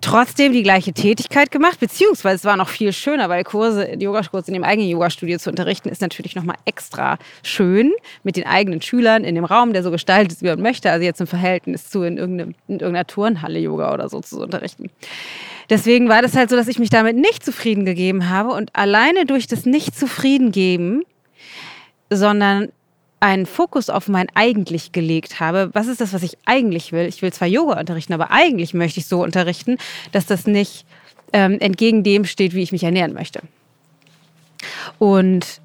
trotzdem 0.00 0.52
die 0.52 0.62
gleiche 0.62 0.92
Tätigkeit 0.92 1.50
gemacht, 1.50 1.80
beziehungsweise 1.80 2.36
es 2.36 2.44
war 2.44 2.56
noch 2.56 2.68
viel 2.68 2.92
schöner, 2.92 3.28
weil 3.28 3.44
Kurse, 3.44 3.94
Yogakurse 3.98 4.48
in 4.48 4.54
dem 4.54 4.64
eigenen 4.64 4.88
Yogastudio 4.88 5.38
zu 5.38 5.50
unterrichten, 5.50 5.88
ist 5.88 6.00
natürlich 6.00 6.34
nochmal 6.34 6.56
extra 6.64 7.18
schön 7.42 7.92
mit 8.22 8.36
den 8.36 8.46
eigenen 8.46 8.82
Schülern 8.82 9.24
in 9.24 9.34
dem 9.34 9.44
Raum, 9.44 9.72
der 9.72 9.82
so 9.82 9.90
gestaltet 9.90 10.32
ist, 10.32 10.42
wie 10.42 10.48
man 10.48 10.60
möchte. 10.60 10.90
Also 10.90 11.04
jetzt 11.04 11.20
im 11.20 11.26
Verhältnis 11.26 11.88
zu 11.90 12.02
in, 12.02 12.18
in 12.18 12.54
irgendeiner 12.68 13.06
Turnhalle 13.06 13.58
Yoga 13.58 13.92
oder 13.94 14.08
so 14.08 14.20
zu 14.20 14.40
unterrichten. 14.40 14.90
Deswegen 15.70 16.08
war 16.08 16.22
das 16.22 16.36
halt 16.36 16.50
so, 16.50 16.56
dass 16.56 16.68
ich 16.68 16.78
mich 16.78 16.90
damit 16.90 17.16
nicht 17.16 17.44
zufrieden 17.44 17.84
gegeben 17.84 18.28
habe 18.28 18.50
und 18.50 18.74
alleine 18.74 19.24
durch 19.24 19.46
das 19.46 19.64
nicht 19.64 19.96
zufrieden 19.98 20.52
geben, 20.52 21.04
sondern 22.10 22.68
einen 23.24 23.46
Fokus 23.46 23.88
auf 23.88 24.06
mein 24.06 24.26
eigentlich 24.34 24.92
gelegt 24.92 25.40
habe, 25.40 25.70
was 25.72 25.86
ist 25.86 26.02
das, 26.02 26.12
was 26.12 26.22
ich 26.22 26.36
eigentlich 26.44 26.92
will? 26.92 27.06
Ich 27.06 27.22
will 27.22 27.32
zwar 27.32 27.48
Yoga 27.48 27.80
unterrichten, 27.80 28.12
aber 28.12 28.30
eigentlich 28.30 28.74
möchte 28.74 29.00
ich 29.00 29.06
so 29.06 29.22
unterrichten, 29.22 29.78
dass 30.12 30.26
das 30.26 30.46
nicht 30.46 30.84
ähm, 31.32 31.58
entgegen 31.58 32.02
dem 32.02 32.26
steht, 32.26 32.54
wie 32.54 32.62
ich 32.62 32.70
mich 32.70 32.84
ernähren 32.84 33.14
möchte. 33.14 33.40
Und 34.98 35.62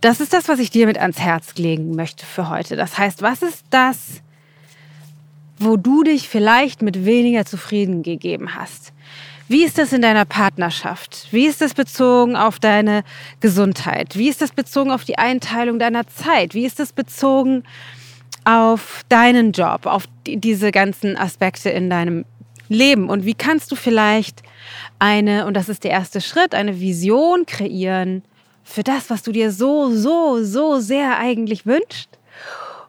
das 0.00 0.20
ist 0.20 0.32
das, 0.32 0.48
was 0.48 0.58
ich 0.58 0.70
dir 0.70 0.86
mit 0.86 0.96
ans 0.96 1.18
Herz 1.18 1.54
legen 1.56 1.94
möchte 1.94 2.24
für 2.24 2.48
heute. 2.48 2.76
Das 2.76 2.96
heißt, 2.96 3.20
was 3.20 3.42
ist 3.42 3.66
das, 3.68 4.22
wo 5.58 5.76
du 5.76 6.04
dich 6.04 6.30
vielleicht 6.30 6.80
mit 6.80 7.04
weniger 7.04 7.44
zufrieden 7.44 8.02
gegeben 8.02 8.54
hast? 8.54 8.94
Wie 9.48 9.64
ist 9.64 9.78
das 9.78 9.92
in 9.92 10.02
deiner 10.02 10.24
Partnerschaft? 10.24 11.28
Wie 11.30 11.46
ist 11.46 11.60
das 11.60 11.74
bezogen 11.74 12.36
auf 12.36 12.58
deine 12.58 13.04
Gesundheit? 13.40 14.16
Wie 14.16 14.28
ist 14.28 14.40
das 14.40 14.52
bezogen 14.52 14.90
auf 14.90 15.04
die 15.04 15.18
Einteilung 15.18 15.78
deiner 15.78 16.06
Zeit? 16.06 16.54
Wie 16.54 16.64
ist 16.64 16.78
das 16.78 16.92
bezogen 16.92 17.64
auf 18.44 19.02
deinen 19.08 19.52
Job, 19.52 19.86
auf 19.86 20.04
die, 20.26 20.36
diese 20.36 20.70
ganzen 20.72 21.16
Aspekte 21.16 21.70
in 21.70 21.90
deinem 21.90 22.24
Leben 22.68 23.08
und 23.08 23.24
wie 23.26 23.34
kannst 23.34 23.70
du 23.70 23.76
vielleicht 23.76 24.42
eine, 24.98 25.46
und 25.46 25.54
das 25.54 25.68
ist 25.68 25.84
der 25.84 25.90
erste 25.90 26.20
Schritt, 26.20 26.54
eine 26.54 26.80
Vision 26.80 27.46
kreieren 27.46 28.22
für 28.64 28.82
das, 28.82 29.10
was 29.10 29.22
du 29.22 29.32
dir 29.32 29.50
so, 29.52 29.90
so, 29.90 30.42
so 30.42 30.80
sehr 30.80 31.18
eigentlich 31.18 31.66
wünschst. 31.66 32.08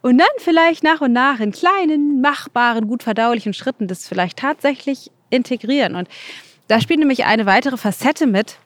Und 0.02 0.18
dann 0.18 0.26
vielleicht 0.38 0.84
nach 0.84 1.00
und 1.00 1.12
nach 1.12 1.40
in 1.40 1.52
kleinen, 1.52 2.20
machbaren, 2.20 2.86
gut 2.88 3.02
verdaulichen 3.02 3.54
Schritten 3.54 3.88
das 3.88 4.06
vielleicht 4.06 4.38
tatsächlich 4.38 5.10
integrieren. 5.30 5.96
Und 5.96 6.08
da 6.68 6.80
spielt 6.80 7.00
nämlich 7.00 7.24
eine 7.24 7.46
weitere 7.46 7.76
Facette 7.76 8.26
mit, 8.26 8.58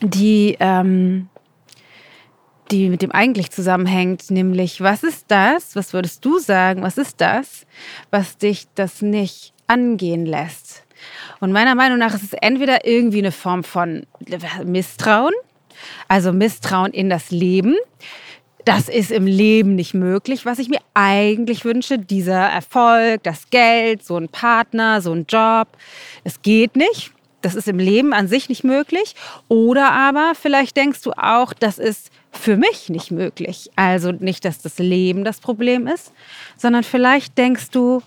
die, 0.00 0.56
ähm, 0.60 1.28
die 2.70 2.88
mit 2.88 3.02
dem 3.02 3.12
eigentlich 3.12 3.50
zusammenhängt, 3.50 4.30
nämlich 4.30 4.80
was 4.80 5.02
ist 5.02 5.26
das, 5.28 5.74
was 5.74 5.92
würdest 5.92 6.24
du 6.24 6.38
sagen, 6.38 6.82
was 6.82 6.98
ist 6.98 7.20
das, 7.20 7.66
was 8.10 8.38
dich 8.38 8.66
das 8.74 9.02
nicht 9.02 9.52
angehen 9.66 10.26
lässt? 10.26 10.84
Und 11.40 11.52
meiner 11.52 11.74
Meinung 11.74 11.98
nach 11.98 12.14
ist 12.14 12.24
es 12.24 12.32
entweder 12.32 12.86
irgendwie 12.86 13.18
eine 13.18 13.32
Form 13.32 13.64
von 13.64 14.06
Misstrauen, 14.64 15.34
also 16.08 16.32
Misstrauen 16.32 16.92
in 16.92 17.08
das 17.08 17.30
Leben. 17.30 17.76
Das 18.64 18.88
ist 18.88 19.10
im 19.10 19.26
Leben 19.26 19.74
nicht 19.76 19.94
möglich, 19.94 20.44
was 20.44 20.58
ich 20.58 20.68
mir 20.68 20.80
eigentlich 20.94 21.64
wünsche. 21.64 21.98
Dieser 21.98 22.40
Erfolg, 22.40 23.22
das 23.22 23.50
Geld, 23.50 24.04
so 24.04 24.16
ein 24.16 24.28
Partner, 24.28 25.00
so 25.00 25.12
ein 25.12 25.26
Job. 25.28 25.68
Es 26.24 26.42
geht 26.42 26.76
nicht. 26.76 27.12
Das 27.40 27.54
ist 27.54 27.68
im 27.68 27.78
Leben 27.78 28.12
an 28.12 28.26
sich 28.26 28.48
nicht 28.48 28.64
möglich. 28.64 29.14
Oder 29.46 29.92
aber 29.92 30.32
vielleicht 30.34 30.76
denkst 30.76 31.02
du 31.02 31.12
auch, 31.12 31.52
das 31.52 31.78
ist 31.78 32.10
für 32.32 32.56
mich 32.56 32.88
nicht 32.88 33.10
möglich. 33.10 33.70
Also 33.76 34.12
nicht, 34.12 34.44
dass 34.44 34.60
das 34.60 34.78
Leben 34.78 35.24
das 35.24 35.40
Problem 35.40 35.86
ist, 35.86 36.12
sondern 36.56 36.82
vielleicht 36.82 37.38
denkst 37.38 37.70
du, 37.70 38.02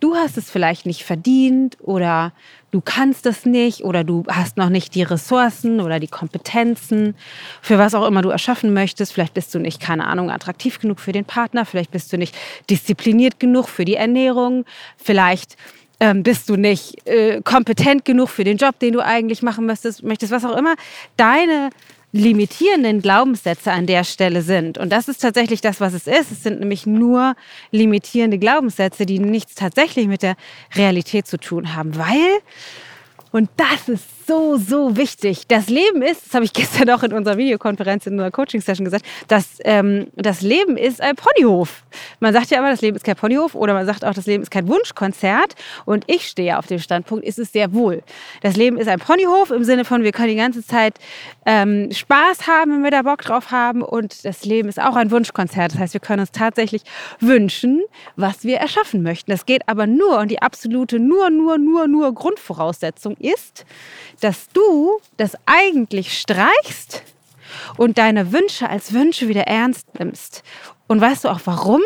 du 0.00 0.16
hast 0.16 0.36
es 0.36 0.50
vielleicht 0.50 0.86
nicht 0.86 1.04
verdient 1.04 1.76
oder 1.80 2.32
du 2.70 2.80
kannst 2.80 3.26
es 3.26 3.46
nicht 3.46 3.84
oder 3.84 4.04
du 4.04 4.24
hast 4.28 4.56
noch 4.56 4.68
nicht 4.68 4.94
die 4.94 5.02
Ressourcen 5.02 5.80
oder 5.80 6.00
die 6.00 6.08
Kompetenzen 6.08 7.14
für 7.62 7.78
was 7.78 7.94
auch 7.94 8.06
immer 8.06 8.22
du 8.22 8.30
erschaffen 8.30 8.72
möchtest. 8.72 9.12
Vielleicht 9.12 9.34
bist 9.34 9.54
du 9.54 9.58
nicht, 9.58 9.80
keine 9.80 10.06
Ahnung, 10.06 10.30
attraktiv 10.30 10.80
genug 10.80 11.00
für 11.00 11.12
den 11.12 11.24
Partner, 11.24 11.64
vielleicht 11.64 11.90
bist 11.90 12.12
du 12.12 12.18
nicht 12.18 12.34
diszipliniert 12.68 13.38
genug 13.38 13.68
für 13.68 13.84
die 13.84 13.96
Ernährung, 13.96 14.64
vielleicht 14.96 15.56
ähm, 16.00 16.22
bist 16.22 16.48
du 16.48 16.56
nicht 16.56 17.06
äh, 17.06 17.42
kompetent 17.42 18.04
genug 18.04 18.30
für 18.30 18.44
den 18.44 18.56
Job, 18.56 18.78
den 18.78 18.94
du 18.94 19.00
eigentlich 19.00 19.42
machen 19.42 19.66
möchtest, 19.66 20.02
möchtest, 20.02 20.32
was 20.32 20.44
auch 20.44 20.56
immer. 20.56 20.74
Deine 21.16 21.70
limitierenden 22.12 23.02
Glaubenssätze 23.02 23.70
an 23.70 23.86
der 23.86 24.04
Stelle 24.04 24.42
sind. 24.42 24.78
Und 24.78 24.90
das 24.90 25.08
ist 25.08 25.18
tatsächlich 25.18 25.60
das, 25.60 25.80
was 25.80 25.92
es 25.92 26.06
ist. 26.06 26.32
Es 26.32 26.42
sind 26.42 26.60
nämlich 26.60 26.86
nur 26.86 27.34
limitierende 27.70 28.38
Glaubenssätze, 28.38 29.06
die 29.06 29.18
nichts 29.18 29.54
tatsächlich 29.54 30.08
mit 30.08 30.22
der 30.22 30.36
Realität 30.74 31.26
zu 31.26 31.38
tun 31.38 31.74
haben, 31.74 31.96
weil 31.96 32.40
und 33.32 33.48
das 33.56 33.88
ist 33.88 34.04
so, 34.30 34.56
so 34.56 34.96
wichtig. 34.96 35.48
Das 35.48 35.68
Leben 35.68 36.02
ist, 36.02 36.26
das 36.26 36.34
habe 36.34 36.44
ich 36.44 36.52
gestern 36.60 36.88
auch 36.90 37.02
in 37.02 37.12
unserer 37.12 37.36
Videokonferenz, 37.36 38.06
in 38.06 38.12
unserer 38.12 38.30
Coaching-Session 38.30 38.84
gesagt, 38.84 39.04
dass 39.26 39.58
ähm, 39.64 40.06
das 40.14 40.40
Leben 40.40 40.76
ist 40.76 41.00
ein 41.00 41.16
Ponyhof. 41.16 41.82
Man 42.20 42.32
sagt 42.32 42.50
ja 42.50 42.58
immer, 42.58 42.70
das 42.70 42.80
Leben 42.80 42.96
ist 42.96 43.04
kein 43.04 43.16
Ponyhof 43.16 43.56
oder 43.56 43.74
man 43.74 43.86
sagt 43.86 44.04
auch, 44.04 44.14
das 44.14 44.26
Leben 44.26 44.44
ist 44.44 44.50
kein 44.52 44.68
Wunschkonzert. 44.68 45.56
Und 45.84 46.04
ich 46.06 46.28
stehe 46.28 46.58
auf 46.58 46.68
dem 46.68 46.78
Standpunkt, 46.78 47.24
ist 47.24 47.40
es 47.40 47.50
sehr 47.50 47.74
wohl. 47.74 48.04
Das 48.40 48.54
Leben 48.54 48.76
ist 48.78 48.86
ein 48.86 49.00
Ponyhof 49.00 49.50
im 49.50 49.64
Sinne 49.64 49.84
von, 49.84 50.04
wir 50.04 50.12
können 50.12 50.28
die 50.28 50.36
ganze 50.36 50.64
Zeit 50.64 50.98
ähm, 51.44 51.90
Spaß 51.90 52.46
haben, 52.46 52.74
wenn 52.74 52.84
wir 52.84 52.92
da 52.92 53.02
Bock 53.02 53.22
drauf 53.22 53.50
haben. 53.50 53.82
Und 53.82 54.24
das 54.24 54.44
Leben 54.44 54.68
ist 54.68 54.80
auch 54.80 54.94
ein 54.94 55.10
Wunschkonzert. 55.10 55.72
Das 55.72 55.80
heißt, 55.80 55.94
wir 55.94 56.00
können 56.00 56.20
uns 56.20 56.30
tatsächlich 56.30 56.82
wünschen, 57.18 57.82
was 58.14 58.44
wir 58.44 58.58
erschaffen 58.58 59.02
möchten. 59.02 59.32
Das 59.32 59.44
geht 59.44 59.62
aber 59.66 59.88
nur 59.88 60.18
und 60.18 60.30
die 60.30 60.40
absolute, 60.40 61.00
nur, 61.00 61.30
nur, 61.30 61.58
nur, 61.58 61.88
nur 61.88 62.14
Grundvoraussetzung 62.14 63.16
ist, 63.16 63.64
dass 64.20 64.48
du 64.52 65.00
das 65.16 65.36
eigentlich 65.46 66.18
streichst 66.18 67.02
und 67.76 67.98
deine 67.98 68.32
Wünsche 68.32 68.68
als 68.68 68.92
Wünsche 68.92 69.28
wieder 69.28 69.42
ernst 69.42 69.98
nimmst. 69.98 70.42
Und 70.86 71.00
weißt 71.00 71.24
du 71.24 71.28
auch 71.28 71.40
warum? 71.44 71.82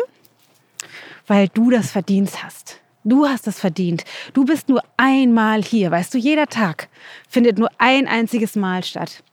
Weil 1.27 1.47
du 1.49 1.69
das 1.69 1.91
verdient 1.91 2.43
hast. 2.43 2.79
Du 3.03 3.27
hast 3.27 3.45
das 3.45 3.59
verdient. 3.59 4.03
Du 4.33 4.45
bist 4.45 4.67
nur 4.67 4.81
einmal 4.97 5.61
hier. 5.63 5.91
Weißt 5.91 6.13
du, 6.13 6.17
jeder 6.17 6.47
Tag 6.47 6.89
findet 7.29 7.59
nur 7.59 7.69
ein 7.77 8.07
einziges 8.07 8.55
Mal 8.55 8.83
statt. 8.83 9.23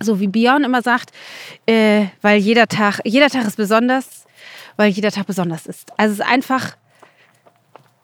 So 0.00 0.20
wie 0.20 0.28
Björn 0.28 0.64
immer 0.64 0.82
sagt, 0.82 1.10
äh, 1.66 2.06
weil 2.22 2.38
jeder 2.38 2.66
Tag, 2.66 3.00
jeder 3.04 3.28
Tag 3.28 3.46
ist 3.46 3.56
besonders, 3.56 4.26
weil 4.76 4.90
jeder 4.90 5.10
Tag 5.10 5.26
besonders 5.26 5.66
ist. 5.66 5.90
Also 5.98 6.12
es 6.12 6.20
ist 6.20 6.26
einfach 6.26 6.76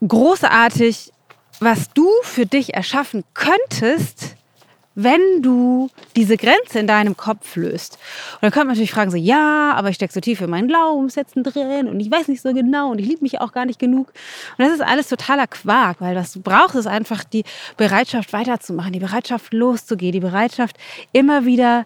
großartig, 0.06 1.12
was 1.60 1.90
du 1.92 2.08
für 2.22 2.46
dich 2.46 2.74
erschaffen 2.74 3.24
könntest, 3.34 4.36
wenn 4.96 5.42
du 5.42 5.90
diese 6.16 6.38
Grenze 6.38 6.78
in 6.78 6.86
deinem 6.86 7.16
Kopf 7.16 7.54
löst. 7.54 7.98
Und 8.34 8.44
dann 8.44 8.50
könnte 8.50 8.66
man 8.66 8.74
natürlich 8.74 8.92
fragen, 8.92 9.10
so, 9.10 9.18
ja, 9.18 9.72
aber 9.74 9.90
ich 9.90 9.96
stecke 9.96 10.12
so 10.12 10.20
tief 10.20 10.40
in 10.40 10.48
meinen 10.48 10.68
Glaubenssätzen 10.68 11.44
drin 11.44 11.86
und 11.86 12.00
ich 12.00 12.10
weiß 12.10 12.28
nicht 12.28 12.40
so 12.40 12.52
genau 12.54 12.90
und 12.90 12.98
ich 12.98 13.06
liebe 13.06 13.22
mich 13.22 13.40
auch 13.40 13.52
gar 13.52 13.66
nicht 13.66 13.78
genug. 13.78 14.08
Und 14.56 14.64
das 14.64 14.72
ist 14.72 14.80
alles 14.80 15.08
totaler 15.08 15.46
Quark, 15.46 16.00
weil 16.00 16.16
was 16.16 16.32
du 16.32 16.40
brauchst, 16.40 16.76
ist 16.76 16.86
einfach 16.86 17.24
die 17.24 17.44
Bereitschaft 17.76 18.32
weiterzumachen, 18.32 18.92
die 18.92 18.98
Bereitschaft 18.98 19.52
loszugehen, 19.52 20.12
die 20.12 20.20
Bereitschaft 20.20 20.78
immer 21.12 21.44
wieder 21.44 21.84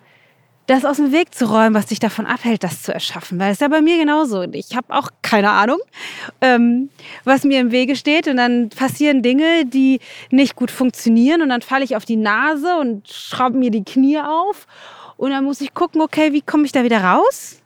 das 0.70 0.84
aus 0.84 0.98
dem 0.98 1.10
Weg 1.10 1.34
zu 1.34 1.50
räumen, 1.50 1.74
was 1.74 1.86
dich 1.86 1.98
davon 1.98 2.26
abhält, 2.26 2.62
das 2.62 2.82
zu 2.82 2.94
erschaffen. 2.94 3.40
Weil 3.40 3.48
es 3.48 3.54
ist 3.56 3.62
ja 3.62 3.68
bei 3.68 3.82
mir 3.82 3.98
genauso. 3.98 4.42
Ich 4.52 4.76
habe 4.76 4.94
auch 4.94 5.10
keine 5.20 5.50
Ahnung, 5.50 5.80
ähm, 6.40 6.90
was 7.24 7.42
mir 7.42 7.60
im 7.60 7.72
Wege 7.72 7.96
steht. 7.96 8.28
Und 8.28 8.36
dann 8.36 8.68
passieren 8.68 9.22
Dinge, 9.22 9.66
die 9.66 9.98
nicht 10.30 10.54
gut 10.54 10.70
funktionieren. 10.70 11.42
Und 11.42 11.48
dann 11.48 11.62
falle 11.62 11.84
ich 11.84 11.96
auf 11.96 12.04
die 12.04 12.16
Nase 12.16 12.76
und 12.78 13.08
schraube 13.08 13.58
mir 13.58 13.72
die 13.72 13.82
Knie 13.82 14.20
auf. 14.20 14.68
Und 15.16 15.30
dann 15.30 15.44
muss 15.44 15.60
ich 15.60 15.74
gucken, 15.74 16.00
okay, 16.00 16.32
wie 16.32 16.40
komme 16.40 16.66
ich 16.66 16.72
da 16.72 16.84
wieder 16.84 17.02
raus? 17.02 17.59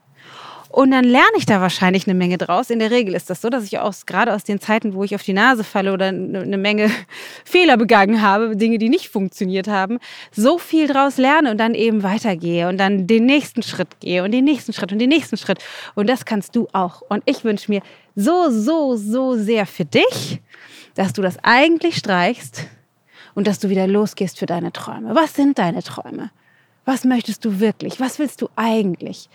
Und 0.75 0.91
dann 0.91 1.05
lerne 1.05 1.37
ich 1.39 1.47
da 1.47 1.61
wahrscheinlich 1.61 2.09
eine 2.09 2.15
Menge 2.15 2.37
draus. 2.37 2.69
In 2.69 2.81
der 2.81 2.91
Regel 2.91 3.15
ist 3.15 3.31
das 3.31 3.41
so, 3.41 3.49
dass 3.49 3.63
ich 3.63 3.79
auch 3.79 3.95
gerade 4.07 4.35
aus 4.35 4.43
den 4.43 4.59
Zeiten, 4.59 4.93
wo 4.95 5.05
ich 5.05 5.15
auf 5.15 5.23
die 5.23 5.33
Nase 5.33 5.63
falle 5.63 5.93
oder 5.93 6.07
eine 6.07 6.59
Menge 6.59 6.91
Fehler 7.45 7.77
begangen 7.77 8.21
habe, 8.21 8.57
Dinge, 8.57 8.79
die 8.79 8.89
nicht 8.89 9.09
funktioniert 9.09 9.69
haben, 9.69 10.01
so 10.33 10.59
viel 10.59 10.89
draus 10.89 11.17
lerne 11.17 11.53
und 11.53 11.59
dann 11.59 11.77
eben 11.77 12.03
weitergehe 12.03 12.69
und 12.69 12.79
dann 12.79 13.07
den 13.07 13.25
nächsten 13.25 13.63
Schritt 13.63 14.01
gehe 14.01 14.25
und 14.25 14.33
den 14.33 14.45
nächsten 14.45 14.73
Schritt 14.73 14.91
und 14.91 14.99
den 14.99 15.11
nächsten 15.11 15.37
Schritt. 15.37 15.61
Und 15.95 16.09
das 16.09 16.25
kannst 16.25 16.57
du 16.57 16.67
auch. 16.73 17.03
Und 17.03 17.23
ich 17.25 17.45
wünsche 17.45 17.71
mir 17.71 17.81
so, 18.17 18.51
so, 18.51 18.97
so 18.97 19.37
sehr 19.37 19.67
für 19.67 19.85
dich, 19.85 20.41
dass 20.97 21.13
du 21.13 21.23
das 21.23 21.37
eigentlich 21.45 21.99
streichst 21.99 22.67
und 23.37 23.47
dass 23.47 23.61
du 23.61 23.69
wieder 23.69 23.87
losgehst 23.87 24.41
für 24.41 24.47
deine 24.47 24.73
Träume. 24.73 25.15
Was 25.15 25.35
sind 25.35 25.57
deine 25.57 25.85
Träume? 25.85 26.33
Was 26.85 27.05
möchtest 27.05 27.45
du 27.45 27.61
wirklich? 27.61 27.99
Was 27.99 28.19
willst 28.19 28.43
du 28.43 28.49
eigentlich? 28.57 29.31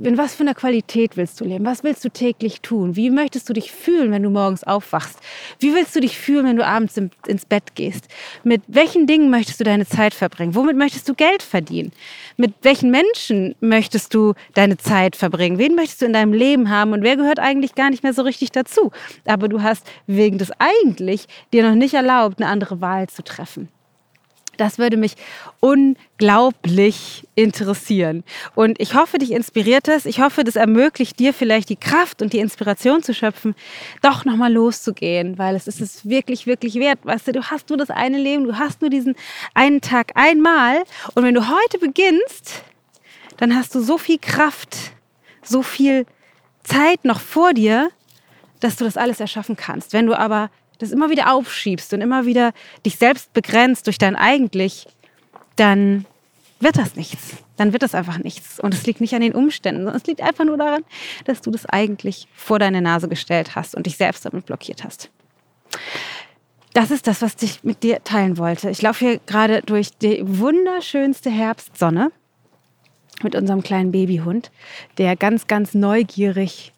In 0.00 0.18
was 0.18 0.34
für 0.34 0.42
einer 0.42 0.54
Qualität 0.54 1.16
willst 1.16 1.40
du 1.40 1.44
leben? 1.44 1.64
Was 1.64 1.84
willst 1.84 2.04
du 2.04 2.08
täglich 2.08 2.60
tun? 2.60 2.96
Wie 2.96 3.10
möchtest 3.10 3.48
du 3.48 3.52
dich 3.52 3.70
fühlen, 3.70 4.10
wenn 4.10 4.22
du 4.22 4.30
morgens 4.30 4.64
aufwachst? 4.64 5.18
Wie 5.60 5.72
willst 5.72 5.94
du 5.94 6.00
dich 6.00 6.18
fühlen, 6.18 6.46
wenn 6.46 6.56
du 6.56 6.66
abends 6.66 6.96
ins 6.96 7.46
Bett 7.46 7.74
gehst? 7.76 8.08
Mit 8.42 8.62
welchen 8.66 9.06
Dingen 9.06 9.30
möchtest 9.30 9.60
du 9.60 9.64
deine 9.64 9.86
Zeit 9.86 10.14
verbringen? 10.14 10.54
Womit 10.54 10.76
möchtest 10.76 11.08
du 11.08 11.14
Geld 11.14 11.42
verdienen? 11.42 11.92
Mit 12.36 12.54
welchen 12.62 12.90
Menschen 12.90 13.54
möchtest 13.60 14.14
du 14.14 14.34
deine 14.54 14.76
Zeit 14.76 15.14
verbringen? 15.14 15.58
Wen 15.58 15.76
möchtest 15.76 16.02
du 16.02 16.06
in 16.06 16.12
deinem 16.12 16.32
Leben 16.32 16.70
haben? 16.70 16.92
Und 16.92 17.02
wer 17.02 17.16
gehört 17.16 17.38
eigentlich 17.38 17.76
gar 17.76 17.90
nicht 17.90 18.02
mehr 18.02 18.14
so 18.14 18.22
richtig 18.22 18.50
dazu? 18.50 18.90
Aber 19.26 19.48
du 19.48 19.62
hast 19.62 19.86
wegen 20.06 20.38
des 20.38 20.50
eigentlich 20.58 21.26
dir 21.52 21.68
noch 21.68 21.76
nicht 21.76 21.94
erlaubt, 21.94 22.40
eine 22.40 22.50
andere 22.50 22.80
Wahl 22.80 23.08
zu 23.08 23.22
treffen. 23.22 23.68
Das 24.56 24.78
würde 24.78 24.96
mich 24.96 25.14
unglaublich 25.60 27.26
interessieren. 27.34 28.24
Und 28.54 28.80
ich 28.80 28.94
hoffe, 28.94 29.18
dich 29.18 29.32
inspiriert 29.32 29.88
es. 29.88 30.06
Ich 30.06 30.20
hoffe, 30.20 30.44
das 30.44 30.56
ermöglicht 30.56 31.18
dir 31.18 31.34
vielleicht 31.34 31.68
die 31.68 31.76
Kraft 31.76 32.22
und 32.22 32.32
die 32.32 32.38
Inspiration 32.38 33.02
zu 33.02 33.14
schöpfen, 33.14 33.54
doch 34.02 34.24
nochmal 34.24 34.52
loszugehen, 34.52 35.38
weil 35.38 35.56
es 35.56 35.66
ist 35.66 35.80
es 35.80 36.08
wirklich, 36.08 36.46
wirklich 36.46 36.74
wert. 36.76 37.00
Weißt 37.02 37.28
du, 37.28 37.32
du 37.32 37.42
hast 37.44 37.68
nur 37.68 37.78
das 37.78 37.90
eine 37.90 38.18
Leben, 38.18 38.44
du 38.44 38.58
hast 38.58 38.80
nur 38.80 38.90
diesen 38.90 39.16
einen 39.54 39.80
Tag 39.80 40.12
einmal. 40.14 40.84
Und 41.14 41.24
wenn 41.24 41.34
du 41.34 41.48
heute 41.48 41.78
beginnst, 41.78 42.62
dann 43.36 43.54
hast 43.54 43.74
du 43.74 43.80
so 43.80 43.98
viel 43.98 44.18
Kraft, 44.18 44.76
so 45.42 45.62
viel 45.62 46.06
Zeit 46.62 47.04
noch 47.04 47.20
vor 47.20 47.52
dir, 47.52 47.90
dass 48.60 48.76
du 48.76 48.84
das 48.84 48.96
alles 48.96 49.20
erschaffen 49.20 49.56
kannst. 49.56 49.92
Wenn 49.92 50.06
du 50.06 50.18
aber 50.18 50.50
das 50.78 50.90
immer 50.90 51.10
wieder 51.10 51.32
aufschiebst 51.32 51.92
und 51.92 52.00
immer 52.00 52.26
wieder 52.26 52.52
dich 52.84 52.96
selbst 52.96 53.32
begrenzt 53.32 53.86
durch 53.86 53.98
dein 53.98 54.16
eigentlich, 54.16 54.86
dann 55.56 56.06
wird 56.60 56.78
das 56.78 56.96
nichts. 56.96 57.36
Dann 57.56 57.72
wird 57.72 57.82
das 57.82 57.94
einfach 57.94 58.18
nichts. 58.18 58.58
Und 58.58 58.74
es 58.74 58.86
liegt 58.86 59.00
nicht 59.00 59.14
an 59.14 59.20
den 59.20 59.34
Umständen, 59.34 59.82
sondern 59.82 59.96
es 59.96 60.06
liegt 60.06 60.20
einfach 60.20 60.44
nur 60.44 60.56
daran, 60.56 60.82
dass 61.24 61.40
du 61.40 61.50
das 61.50 61.66
eigentlich 61.66 62.26
vor 62.34 62.58
deine 62.58 62.80
Nase 62.80 63.08
gestellt 63.08 63.54
hast 63.54 63.74
und 63.74 63.86
dich 63.86 63.96
selbst 63.96 64.24
damit 64.24 64.46
blockiert 64.46 64.82
hast. 64.82 65.10
Das 66.72 66.90
ist 66.90 67.06
das, 67.06 67.22
was 67.22 67.40
ich 67.40 67.62
mit 67.62 67.84
dir 67.84 68.02
teilen 68.02 68.36
wollte. 68.36 68.70
Ich 68.70 68.82
laufe 68.82 69.04
hier 69.04 69.18
gerade 69.26 69.62
durch 69.62 69.96
die 69.96 70.22
wunderschönste 70.24 71.30
Herbstsonne 71.30 72.10
mit 73.22 73.36
unserem 73.36 73.62
kleinen 73.62 73.92
Babyhund, 73.92 74.50
der 74.98 75.14
ganz, 75.14 75.46
ganz 75.46 75.74
neugierig 75.74 76.72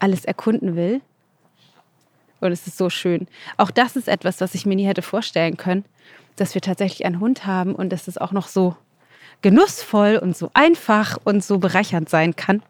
alles 0.00 0.24
erkunden 0.24 0.74
will. 0.74 1.00
Und 2.40 2.52
es 2.52 2.66
ist 2.66 2.78
so 2.78 2.90
schön. 2.90 3.26
Auch 3.56 3.70
das 3.70 3.96
ist 3.96 4.08
etwas, 4.08 4.40
was 4.40 4.54
ich 4.54 4.66
mir 4.66 4.76
nie 4.76 4.86
hätte 4.86 5.02
vorstellen 5.02 5.56
können, 5.56 5.84
dass 6.36 6.54
wir 6.54 6.62
tatsächlich 6.62 7.04
einen 7.04 7.20
Hund 7.20 7.46
haben 7.46 7.74
und 7.74 7.90
dass 7.90 8.08
es 8.08 8.18
auch 8.18 8.32
noch 8.32 8.48
so 8.48 8.76
genussvoll 9.42 10.16
und 10.16 10.36
so 10.36 10.50
einfach 10.54 11.18
und 11.24 11.44
so 11.44 11.58
bereichernd 11.58 12.08
sein 12.08 12.36
kann. 12.36 12.62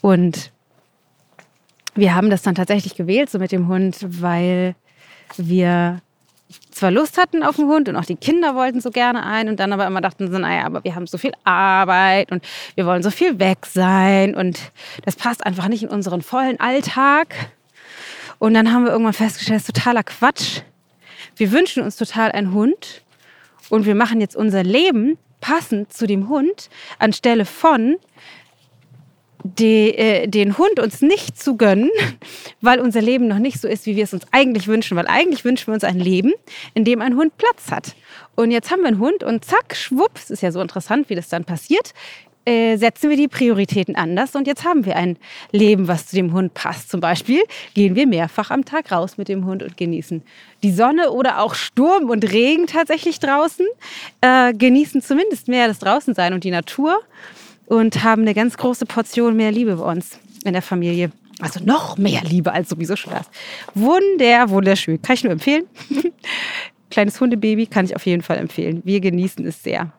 Und 0.00 0.52
wir 1.94 2.14
haben 2.14 2.30
das 2.30 2.42
dann 2.42 2.54
tatsächlich 2.54 2.94
gewählt, 2.94 3.30
so 3.30 3.38
mit 3.38 3.52
dem 3.52 3.68
Hund, 3.68 3.98
weil 4.00 4.74
wir 5.36 6.00
zwar 6.70 6.90
Lust 6.90 7.18
hatten 7.18 7.42
auf 7.42 7.56
den 7.56 7.66
Hund 7.66 7.88
und 7.88 7.96
auch 7.96 8.04
die 8.04 8.16
Kinder 8.16 8.54
wollten 8.54 8.80
so 8.80 8.90
gerne 8.90 9.24
ein 9.26 9.48
und 9.48 9.60
dann 9.60 9.72
aber 9.72 9.86
immer 9.86 10.00
dachten 10.00 10.30
so, 10.30 10.38
naja, 10.38 10.64
aber 10.64 10.84
wir 10.84 10.94
haben 10.94 11.06
so 11.06 11.18
viel 11.18 11.32
Arbeit 11.44 12.32
und 12.32 12.42
wir 12.74 12.86
wollen 12.86 13.02
so 13.02 13.10
viel 13.10 13.38
weg 13.38 13.66
sein 13.66 14.34
und 14.34 14.72
das 15.04 15.16
passt 15.16 15.44
einfach 15.44 15.68
nicht 15.68 15.82
in 15.82 15.88
unseren 15.88 16.22
vollen 16.22 16.58
Alltag. 16.60 17.34
Und 18.38 18.54
dann 18.54 18.72
haben 18.72 18.84
wir 18.84 18.92
irgendwann 18.92 19.12
festgestellt, 19.12 19.60
das 19.60 19.68
ist 19.68 19.74
totaler 19.74 20.02
Quatsch. 20.02 20.60
Wir 21.36 21.52
wünschen 21.52 21.82
uns 21.82 21.96
total 21.96 22.32
einen 22.32 22.52
Hund 22.52 23.02
und 23.68 23.86
wir 23.86 23.94
machen 23.94 24.20
jetzt 24.20 24.36
unser 24.36 24.62
Leben 24.62 25.18
passend 25.40 25.92
zu 25.92 26.06
dem 26.06 26.28
Hund 26.28 26.68
anstelle 26.98 27.44
von 27.44 27.96
die, 29.44 29.94
äh, 29.96 30.26
den 30.26 30.58
Hund 30.58 30.80
uns 30.80 31.00
nicht 31.00 31.40
zu 31.40 31.56
gönnen, 31.56 31.90
weil 32.60 32.80
unser 32.80 33.00
Leben 33.00 33.28
noch 33.28 33.38
nicht 33.38 33.60
so 33.60 33.68
ist, 33.68 33.86
wie 33.86 33.96
wir 33.96 34.04
es 34.04 34.12
uns 34.12 34.26
eigentlich 34.32 34.66
wünschen. 34.66 34.96
Weil 34.96 35.06
eigentlich 35.06 35.44
wünschen 35.44 35.68
wir 35.68 35.74
uns 35.74 35.84
ein 35.84 35.98
Leben, 35.98 36.32
in 36.74 36.84
dem 36.84 37.00
ein 37.00 37.16
Hund 37.16 37.36
Platz 37.36 37.70
hat. 37.70 37.94
Und 38.34 38.50
jetzt 38.50 38.70
haben 38.70 38.80
wir 38.80 38.88
einen 38.88 38.98
Hund 38.98 39.22
und 39.22 39.44
zack, 39.44 39.76
schwupps, 39.76 40.30
ist 40.30 40.42
ja 40.42 40.52
so 40.52 40.60
interessant, 40.60 41.08
wie 41.08 41.14
das 41.14 41.28
dann 41.28 41.44
passiert, 41.44 41.94
äh, 42.48 42.76
setzen 42.76 43.10
wir 43.10 43.16
die 43.18 43.28
Prioritäten 43.28 43.94
anders 43.94 44.34
und 44.34 44.46
jetzt 44.46 44.64
haben 44.64 44.86
wir 44.86 44.96
ein 44.96 45.18
Leben, 45.52 45.86
was 45.86 46.06
zu 46.06 46.16
dem 46.16 46.32
Hund 46.32 46.54
passt. 46.54 46.88
Zum 46.88 46.98
Beispiel 46.98 47.42
gehen 47.74 47.94
wir 47.94 48.06
mehrfach 48.06 48.50
am 48.50 48.64
Tag 48.64 48.90
raus 48.90 49.18
mit 49.18 49.28
dem 49.28 49.44
Hund 49.44 49.62
und 49.62 49.76
genießen 49.76 50.22
die 50.62 50.72
Sonne 50.72 51.10
oder 51.10 51.42
auch 51.42 51.54
Sturm 51.54 52.08
und 52.08 52.32
Regen 52.32 52.66
tatsächlich 52.66 53.20
draußen, 53.20 53.66
äh, 54.22 54.54
genießen 54.54 55.02
zumindest 55.02 55.48
mehr 55.48 55.68
das 55.68 55.78
Draußensein 55.78 56.32
und 56.32 56.42
die 56.42 56.50
Natur 56.50 56.98
und 57.66 58.02
haben 58.02 58.22
eine 58.22 58.32
ganz 58.32 58.56
große 58.56 58.86
Portion 58.86 59.36
mehr 59.36 59.52
Liebe 59.52 59.76
bei 59.76 59.84
uns 59.84 60.18
in 60.44 60.54
der 60.54 60.62
Familie. 60.62 61.12
Also 61.40 61.62
noch 61.62 61.98
mehr 61.98 62.22
Liebe 62.22 62.50
als 62.50 62.70
sowieso 62.70 62.96
schon 62.96 63.12
das. 63.12 63.28
Wunder, 63.74 64.48
wunderschön. 64.48 65.02
Kann 65.02 65.14
ich 65.14 65.22
nur 65.22 65.32
empfehlen. 65.32 65.64
Kleines 66.90 67.20
Hundebaby 67.20 67.66
kann 67.66 67.84
ich 67.84 67.94
auf 67.94 68.06
jeden 68.06 68.22
Fall 68.22 68.38
empfehlen. 68.38 68.80
Wir 68.86 69.00
genießen 69.00 69.46
es 69.46 69.62
sehr. 69.62 69.92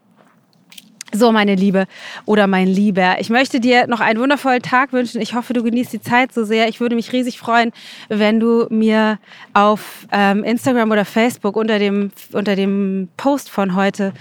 So, 1.12 1.32
meine 1.32 1.56
Liebe 1.56 1.88
oder 2.26 2.46
mein 2.46 2.68
Lieber, 2.68 3.20
ich 3.20 3.30
möchte 3.30 3.60
dir 3.60 3.88
noch 3.88 4.00
einen 4.00 4.20
wundervollen 4.20 4.62
Tag 4.62 4.94
wünschen. 4.94 5.22
Ich 5.22 5.34
hoffe, 5.34 5.54
du 5.54 5.64
genießt 5.64 5.92
die 5.92 6.02
Zeit 6.02 6.34
so 6.34 6.44
sehr. 6.44 6.68
Ich 6.68 6.80
würde 6.80 6.96
mich 6.96 7.12
riesig 7.12 7.40
freuen, 7.40 7.72
wenn 8.10 8.40
du 8.40 8.68
mir 8.70 9.18
auf 9.54 10.08
ähm, 10.12 10.44
Instagram 10.44 10.92
oder 10.92 11.06
Facebook 11.06 11.56
unter 11.56 11.80
dem, 11.80 12.12
unter 12.34 12.56
dem 12.56 13.10
Post 13.18 13.50
von 13.50 13.76
heute 13.76 14.14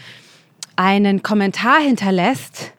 einen 0.77 1.23
Kommentar 1.23 1.81
hinterlässt 1.81 2.73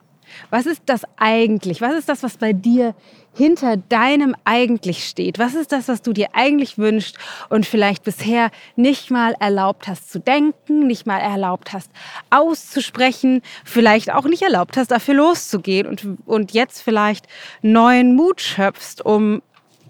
was 0.50 0.66
ist 0.66 0.82
das 0.86 1.02
eigentlich? 1.16 1.80
Was 1.80 1.94
ist 1.94 2.08
das, 2.08 2.22
was 2.22 2.36
bei 2.36 2.52
dir 2.52 2.94
hinter 3.34 3.76
deinem 3.76 4.34
eigentlich 4.44 5.06
steht? 5.06 5.38
Was 5.38 5.54
ist 5.54 5.72
das, 5.72 5.88
was 5.88 6.02
du 6.02 6.12
dir 6.12 6.28
eigentlich 6.34 6.78
wünschst 6.78 7.18
und 7.48 7.66
vielleicht 7.66 8.04
bisher 8.04 8.50
nicht 8.76 9.10
mal 9.10 9.34
erlaubt 9.40 9.88
hast 9.88 10.10
zu 10.10 10.20
denken, 10.20 10.86
nicht 10.86 11.06
mal 11.06 11.18
erlaubt 11.18 11.72
hast 11.72 11.90
auszusprechen, 12.30 13.42
vielleicht 13.64 14.12
auch 14.12 14.24
nicht 14.24 14.42
erlaubt 14.42 14.76
hast, 14.76 14.90
dafür 14.90 15.14
loszugehen 15.14 15.86
und, 15.86 16.06
und 16.26 16.52
jetzt 16.52 16.82
vielleicht 16.82 17.26
neuen 17.62 18.14
Mut 18.14 18.40
schöpfst, 18.40 19.04
um 19.04 19.42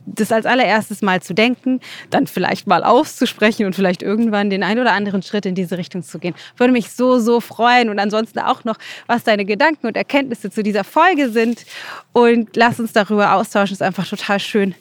das 0.07 0.33
als 0.33 0.47
allererstes 0.47 1.02
mal 1.02 1.23
zu 1.23 1.35
denken, 1.35 1.80
dann 2.11 2.26
vielleicht 2.26 2.66
mal 2.66 2.85
auszusprechen 2.85 3.66
und 3.66 3.75
vielleicht 3.75 4.02
irgendwann 4.02 4.50
den 4.50 4.62
ein 4.62 4.78
oder 4.78 4.92
anderen 4.92 5.22
Schritt 5.22 5.46
in 5.46 5.55
diese 5.55 5.79
Richtung 5.79 6.03
zu 6.03 6.18
gehen. 6.18 6.35
Würde 6.57 6.72
mich 6.72 6.90
so, 6.90 7.18
so 7.18 7.40
freuen 7.40 7.88
und 7.88 7.98
ansonsten 7.98 8.38
auch 8.40 8.64
noch, 8.64 8.77
was 9.07 9.25
deine 9.25 9.44
Gedanken 9.44 9.87
und 9.87 9.96
Erkenntnisse 9.96 10.51
zu 10.51 10.62
dieser 10.62 10.85
Folge 10.85 11.31
sind. 11.31 11.64
Und 12.12 12.57
lass 12.57 12.81
uns 12.81 12.92
darüber 12.92 13.35
austauschen. 13.35 13.75
Es 13.75 13.81
ist 13.81 13.87
einfach 13.87 14.07
total 14.07 14.40
schön, 14.40 14.75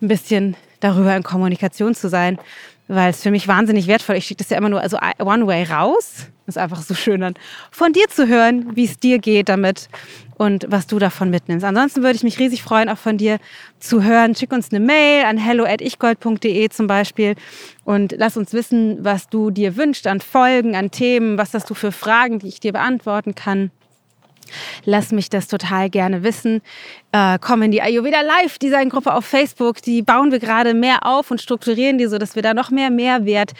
ein 0.00 0.08
bisschen 0.08 0.56
darüber 0.80 1.14
in 1.16 1.22
Kommunikation 1.22 1.94
zu 1.94 2.08
sein, 2.08 2.38
weil 2.88 3.10
es 3.10 3.22
für 3.22 3.30
mich 3.30 3.48
wahnsinnig 3.48 3.86
wertvoll 3.86 4.16
ist. 4.16 4.22
Ich 4.22 4.28
schicke 4.28 4.44
das 4.44 4.50
ja 4.50 4.58
immer 4.58 4.68
nur 4.68 4.80
also 4.80 4.98
one 5.18 5.46
way 5.46 5.64
raus. 5.64 6.26
Das 6.46 6.56
ist 6.56 6.58
einfach 6.58 6.82
so 6.82 6.94
schön 6.94 7.20
dann 7.20 7.34
von 7.70 7.92
dir 7.92 8.08
zu 8.08 8.26
hören, 8.26 8.74
wie 8.74 8.84
es 8.84 8.98
dir 8.98 9.18
geht 9.18 9.48
damit 9.48 9.88
und 10.42 10.66
was 10.68 10.88
du 10.88 10.98
davon 10.98 11.30
mitnimmst. 11.30 11.64
Ansonsten 11.64 12.02
würde 12.02 12.16
ich 12.16 12.24
mich 12.24 12.40
riesig 12.40 12.64
freuen, 12.64 12.88
auch 12.88 12.98
von 12.98 13.16
dir 13.16 13.38
zu 13.78 14.02
hören. 14.02 14.34
Schick 14.34 14.50
uns 14.50 14.72
eine 14.72 14.80
Mail 14.80 15.24
an 15.24 15.38
hello@ichgold.de 15.38 16.68
zum 16.68 16.88
Beispiel 16.88 17.36
und 17.84 18.16
lass 18.18 18.36
uns 18.36 18.52
wissen, 18.52 19.04
was 19.04 19.28
du 19.28 19.52
dir 19.52 19.76
wünschst 19.76 20.08
an 20.08 20.20
Folgen, 20.20 20.74
an 20.74 20.90
Themen, 20.90 21.38
was 21.38 21.54
hast 21.54 21.70
du 21.70 21.74
für 21.74 21.92
Fragen, 21.92 22.40
die 22.40 22.48
ich 22.48 22.58
dir 22.58 22.72
beantworten 22.72 23.36
kann. 23.36 23.70
Lass 24.84 25.12
mich 25.12 25.30
das 25.30 25.48
total 25.48 25.90
gerne 25.90 26.22
wissen. 26.22 26.60
Äh, 27.12 27.38
komm 27.40 27.62
in 27.62 27.70
die 27.70 27.82
Ayurveda 27.82 28.20
Live 28.20 28.58
Design 28.58 28.88
Gruppe 28.88 29.14
auf 29.14 29.24
Facebook. 29.24 29.82
Die 29.82 30.02
bauen 30.02 30.32
wir 30.32 30.38
gerade 30.38 30.74
mehr 30.74 31.06
auf 31.06 31.30
und 31.30 31.40
strukturieren 31.40 31.98
die 31.98 32.06
so, 32.06 32.18
dass 32.18 32.34
wir 32.34 32.42
da 32.42 32.54
noch 32.54 32.70
mehr 32.70 32.90
Mehrwert 32.90 33.52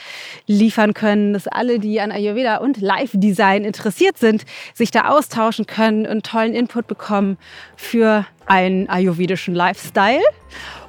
liefern 0.46 0.94
können, 0.94 1.32
dass 1.32 1.46
alle, 1.46 1.78
die 1.78 2.00
an 2.00 2.12
Ayurveda 2.12 2.58
und 2.58 2.80
Live 2.80 3.10
Design 3.14 3.64
interessiert 3.64 4.18
sind, 4.18 4.44
sich 4.74 4.90
da 4.90 5.08
austauschen 5.08 5.66
können 5.66 6.06
und 6.06 6.24
tollen 6.24 6.54
Input 6.54 6.86
bekommen 6.86 7.36
für 7.76 8.26
einen 8.46 8.88
ayurvedischen 8.88 9.54
Lifestyle. 9.54 10.22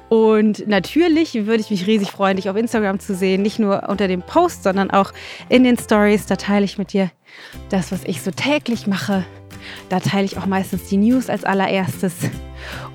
Und 0.08 0.68
natürlich 0.68 1.34
würde 1.46 1.60
ich 1.60 1.70
mich 1.70 1.86
riesig 1.86 2.10
freuen, 2.10 2.36
dich 2.36 2.48
auf 2.48 2.56
Instagram 2.56 3.00
zu 3.00 3.14
sehen. 3.14 3.42
Nicht 3.42 3.58
nur 3.58 3.88
unter 3.88 4.06
dem 4.06 4.22
Post, 4.22 4.62
sondern 4.62 4.90
auch 4.90 5.12
in 5.48 5.64
den 5.64 5.78
Stories. 5.78 6.26
Da 6.26 6.36
teile 6.36 6.64
ich 6.64 6.78
mit 6.78 6.92
dir 6.92 7.10
das, 7.70 7.90
was 7.90 8.04
ich 8.04 8.22
so 8.22 8.30
täglich 8.30 8.86
mache 8.86 9.24
da 9.88 10.00
teile 10.00 10.24
ich 10.24 10.38
auch 10.38 10.46
meistens 10.46 10.84
die 10.88 10.96
News 10.96 11.28
als 11.28 11.44
allererstes. 11.44 12.14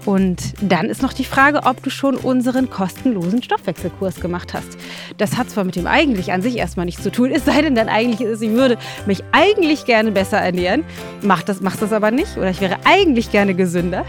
Und 0.06 0.54
dann 0.62 0.88
ist 0.88 1.02
noch 1.02 1.14
die 1.14 1.26
Frage, 1.26 1.64
ob 1.64 1.84
du 1.84 1.90
schon 1.90 2.16
unseren 2.16 2.70
kostenlosen 2.70 3.44
Stoffwechselkurs 3.44 4.20
gemacht 4.20 4.54
hast. 4.54 4.78
Das 5.18 5.38
hat 5.38 5.50
zwar 5.50 5.64
mit 5.64 5.76
dem 5.76 5.88
eigentlich 5.88 6.32
an 6.32 6.42
sich 6.42 6.58
erstmal 6.58 6.86
nichts 6.86 7.04
zu 7.04 7.12
tun, 7.12 7.32
es 7.32 7.46
sei 7.46 7.62
denn 7.62 7.76
dann 7.76 7.90
eigentlich 7.90 8.22
ist, 8.22 8.42
ich 8.42 8.52
würde 8.52 8.78
mich 9.06 9.24
eigentlich 9.32 9.86
gerne 9.86 10.12
besser 10.12 10.38
ernähren, 10.38 10.84
mach 11.22 11.44
das, 11.44 11.62
machst 11.62 11.82
das 11.82 11.94
aber 11.94 12.12
nicht 12.12 12.38
oder 12.38 12.50
ich 12.50 12.62
wäre 12.62 12.78
eigentlich 12.86 13.32
gerne 13.32 13.54
gesünder. 13.54 14.06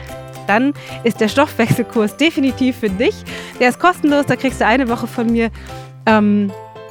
Dann 0.46 0.72
ist 1.04 1.20
der 1.20 1.28
Stoffwechselkurs 1.28 2.16
definitiv 2.16 2.78
für 2.78 2.90
dich. 2.90 3.14
Der 3.60 3.68
ist 3.68 3.78
kostenlos, 3.78 4.26
da 4.26 4.36
kriegst 4.36 4.60
du 4.60 4.66
eine 4.66 4.88
Woche 4.88 5.06
von 5.06 5.30
mir 5.30 5.50
ähm, 6.06 6.50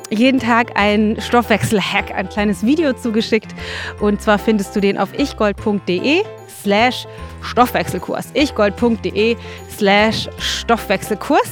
jeden 0.09 0.39
Tag 0.39 0.71
ein 0.75 1.17
Stoffwechsel-Hack, 1.19 2.11
ein 2.13 2.29
kleines 2.29 2.65
Video 2.65 2.93
zugeschickt. 2.93 3.53
Und 3.99 4.21
zwar 4.21 4.39
findest 4.39 4.75
du 4.75 4.79
den 4.79 4.97
auf 4.97 5.17
ichgold.de 5.17 6.23
slash 6.61 7.07
Stoffwechselkurs. 7.41 8.31
ichgold.de 8.33 9.37
slash 9.75 10.29
Stoffwechselkurs. 10.39 11.49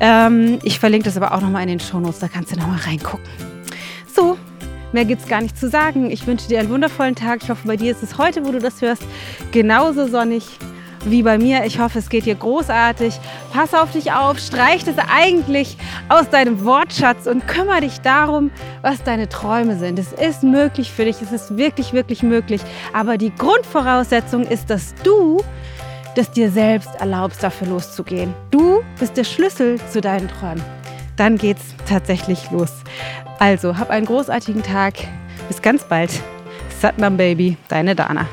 Ähm, 0.00 0.58
ich 0.62 0.78
verlinke 0.78 1.04
das 1.04 1.16
aber 1.16 1.32
auch 1.32 1.40
nochmal 1.40 1.62
in 1.62 1.68
den 1.68 1.80
Shownotes, 1.80 2.18
da 2.18 2.28
kannst 2.28 2.52
du 2.52 2.56
nochmal 2.58 2.80
reingucken. 2.80 3.24
So, 4.14 4.36
mehr 4.92 5.04
gibt 5.04 5.22
es 5.22 5.28
gar 5.28 5.40
nicht 5.40 5.56
zu 5.56 5.68
sagen. 5.68 6.10
Ich 6.10 6.26
wünsche 6.26 6.48
dir 6.48 6.60
einen 6.60 6.70
wundervollen 6.70 7.14
Tag. 7.14 7.42
Ich 7.42 7.50
hoffe, 7.50 7.66
bei 7.66 7.76
dir 7.76 7.92
ist 7.92 8.02
es 8.02 8.18
heute, 8.18 8.44
wo 8.44 8.52
du 8.52 8.58
das 8.58 8.82
hörst, 8.82 9.04
genauso 9.52 10.08
sonnig 10.08 10.44
wie 11.04 11.22
bei 11.22 11.38
mir. 11.38 11.64
Ich 11.64 11.78
hoffe, 11.78 11.98
es 11.98 12.08
geht 12.08 12.26
dir 12.26 12.34
großartig. 12.34 13.18
Pass 13.52 13.74
auf 13.74 13.92
dich 13.92 14.12
auf, 14.12 14.38
streich 14.38 14.84
das 14.84 14.96
eigentlich 15.12 15.76
aus 16.08 16.28
deinem 16.30 16.64
Wortschatz 16.64 17.26
und 17.26 17.46
kümmere 17.46 17.82
dich 17.82 18.00
darum, 18.00 18.50
was 18.82 19.02
deine 19.02 19.28
Träume 19.28 19.76
sind. 19.76 19.98
Es 19.98 20.12
ist 20.12 20.42
möglich 20.42 20.90
für 20.90 21.04
dich, 21.04 21.20
es 21.22 21.32
ist 21.32 21.56
wirklich, 21.56 21.92
wirklich 21.92 22.22
möglich. 22.22 22.60
Aber 22.92 23.18
die 23.18 23.34
Grundvoraussetzung 23.34 24.42
ist, 24.42 24.70
dass 24.70 24.94
du 25.02 25.42
das 26.14 26.30
dir 26.30 26.50
selbst 26.50 26.90
erlaubst, 27.00 27.42
dafür 27.42 27.68
loszugehen. 27.68 28.34
Du 28.50 28.82
bist 28.98 29.16
der 29.16 29.24
Schlüssel 29.24 29.80
zu 29.90 30.00
deinen 30.00 30.28
Träumen. 30.28 30.62
Dann 31.16 31.38
geht's 31.38 31.74
tatsächlich 31.88 32.50
los. 32.50 32.72
Also, 33.38 33.78
hab 33.78 33.90
einen 33.90 34.06
großartigen 34.06 34.62
Tag. 34.62 34.94
Bis 35.48 35.60
ganz 35.62 35.84
bald. 35.84 36.10
Satnam 36.80 37.16
Baby, 37.16 37.56
deine 37.68 37.94
Dana. 37.94 38.26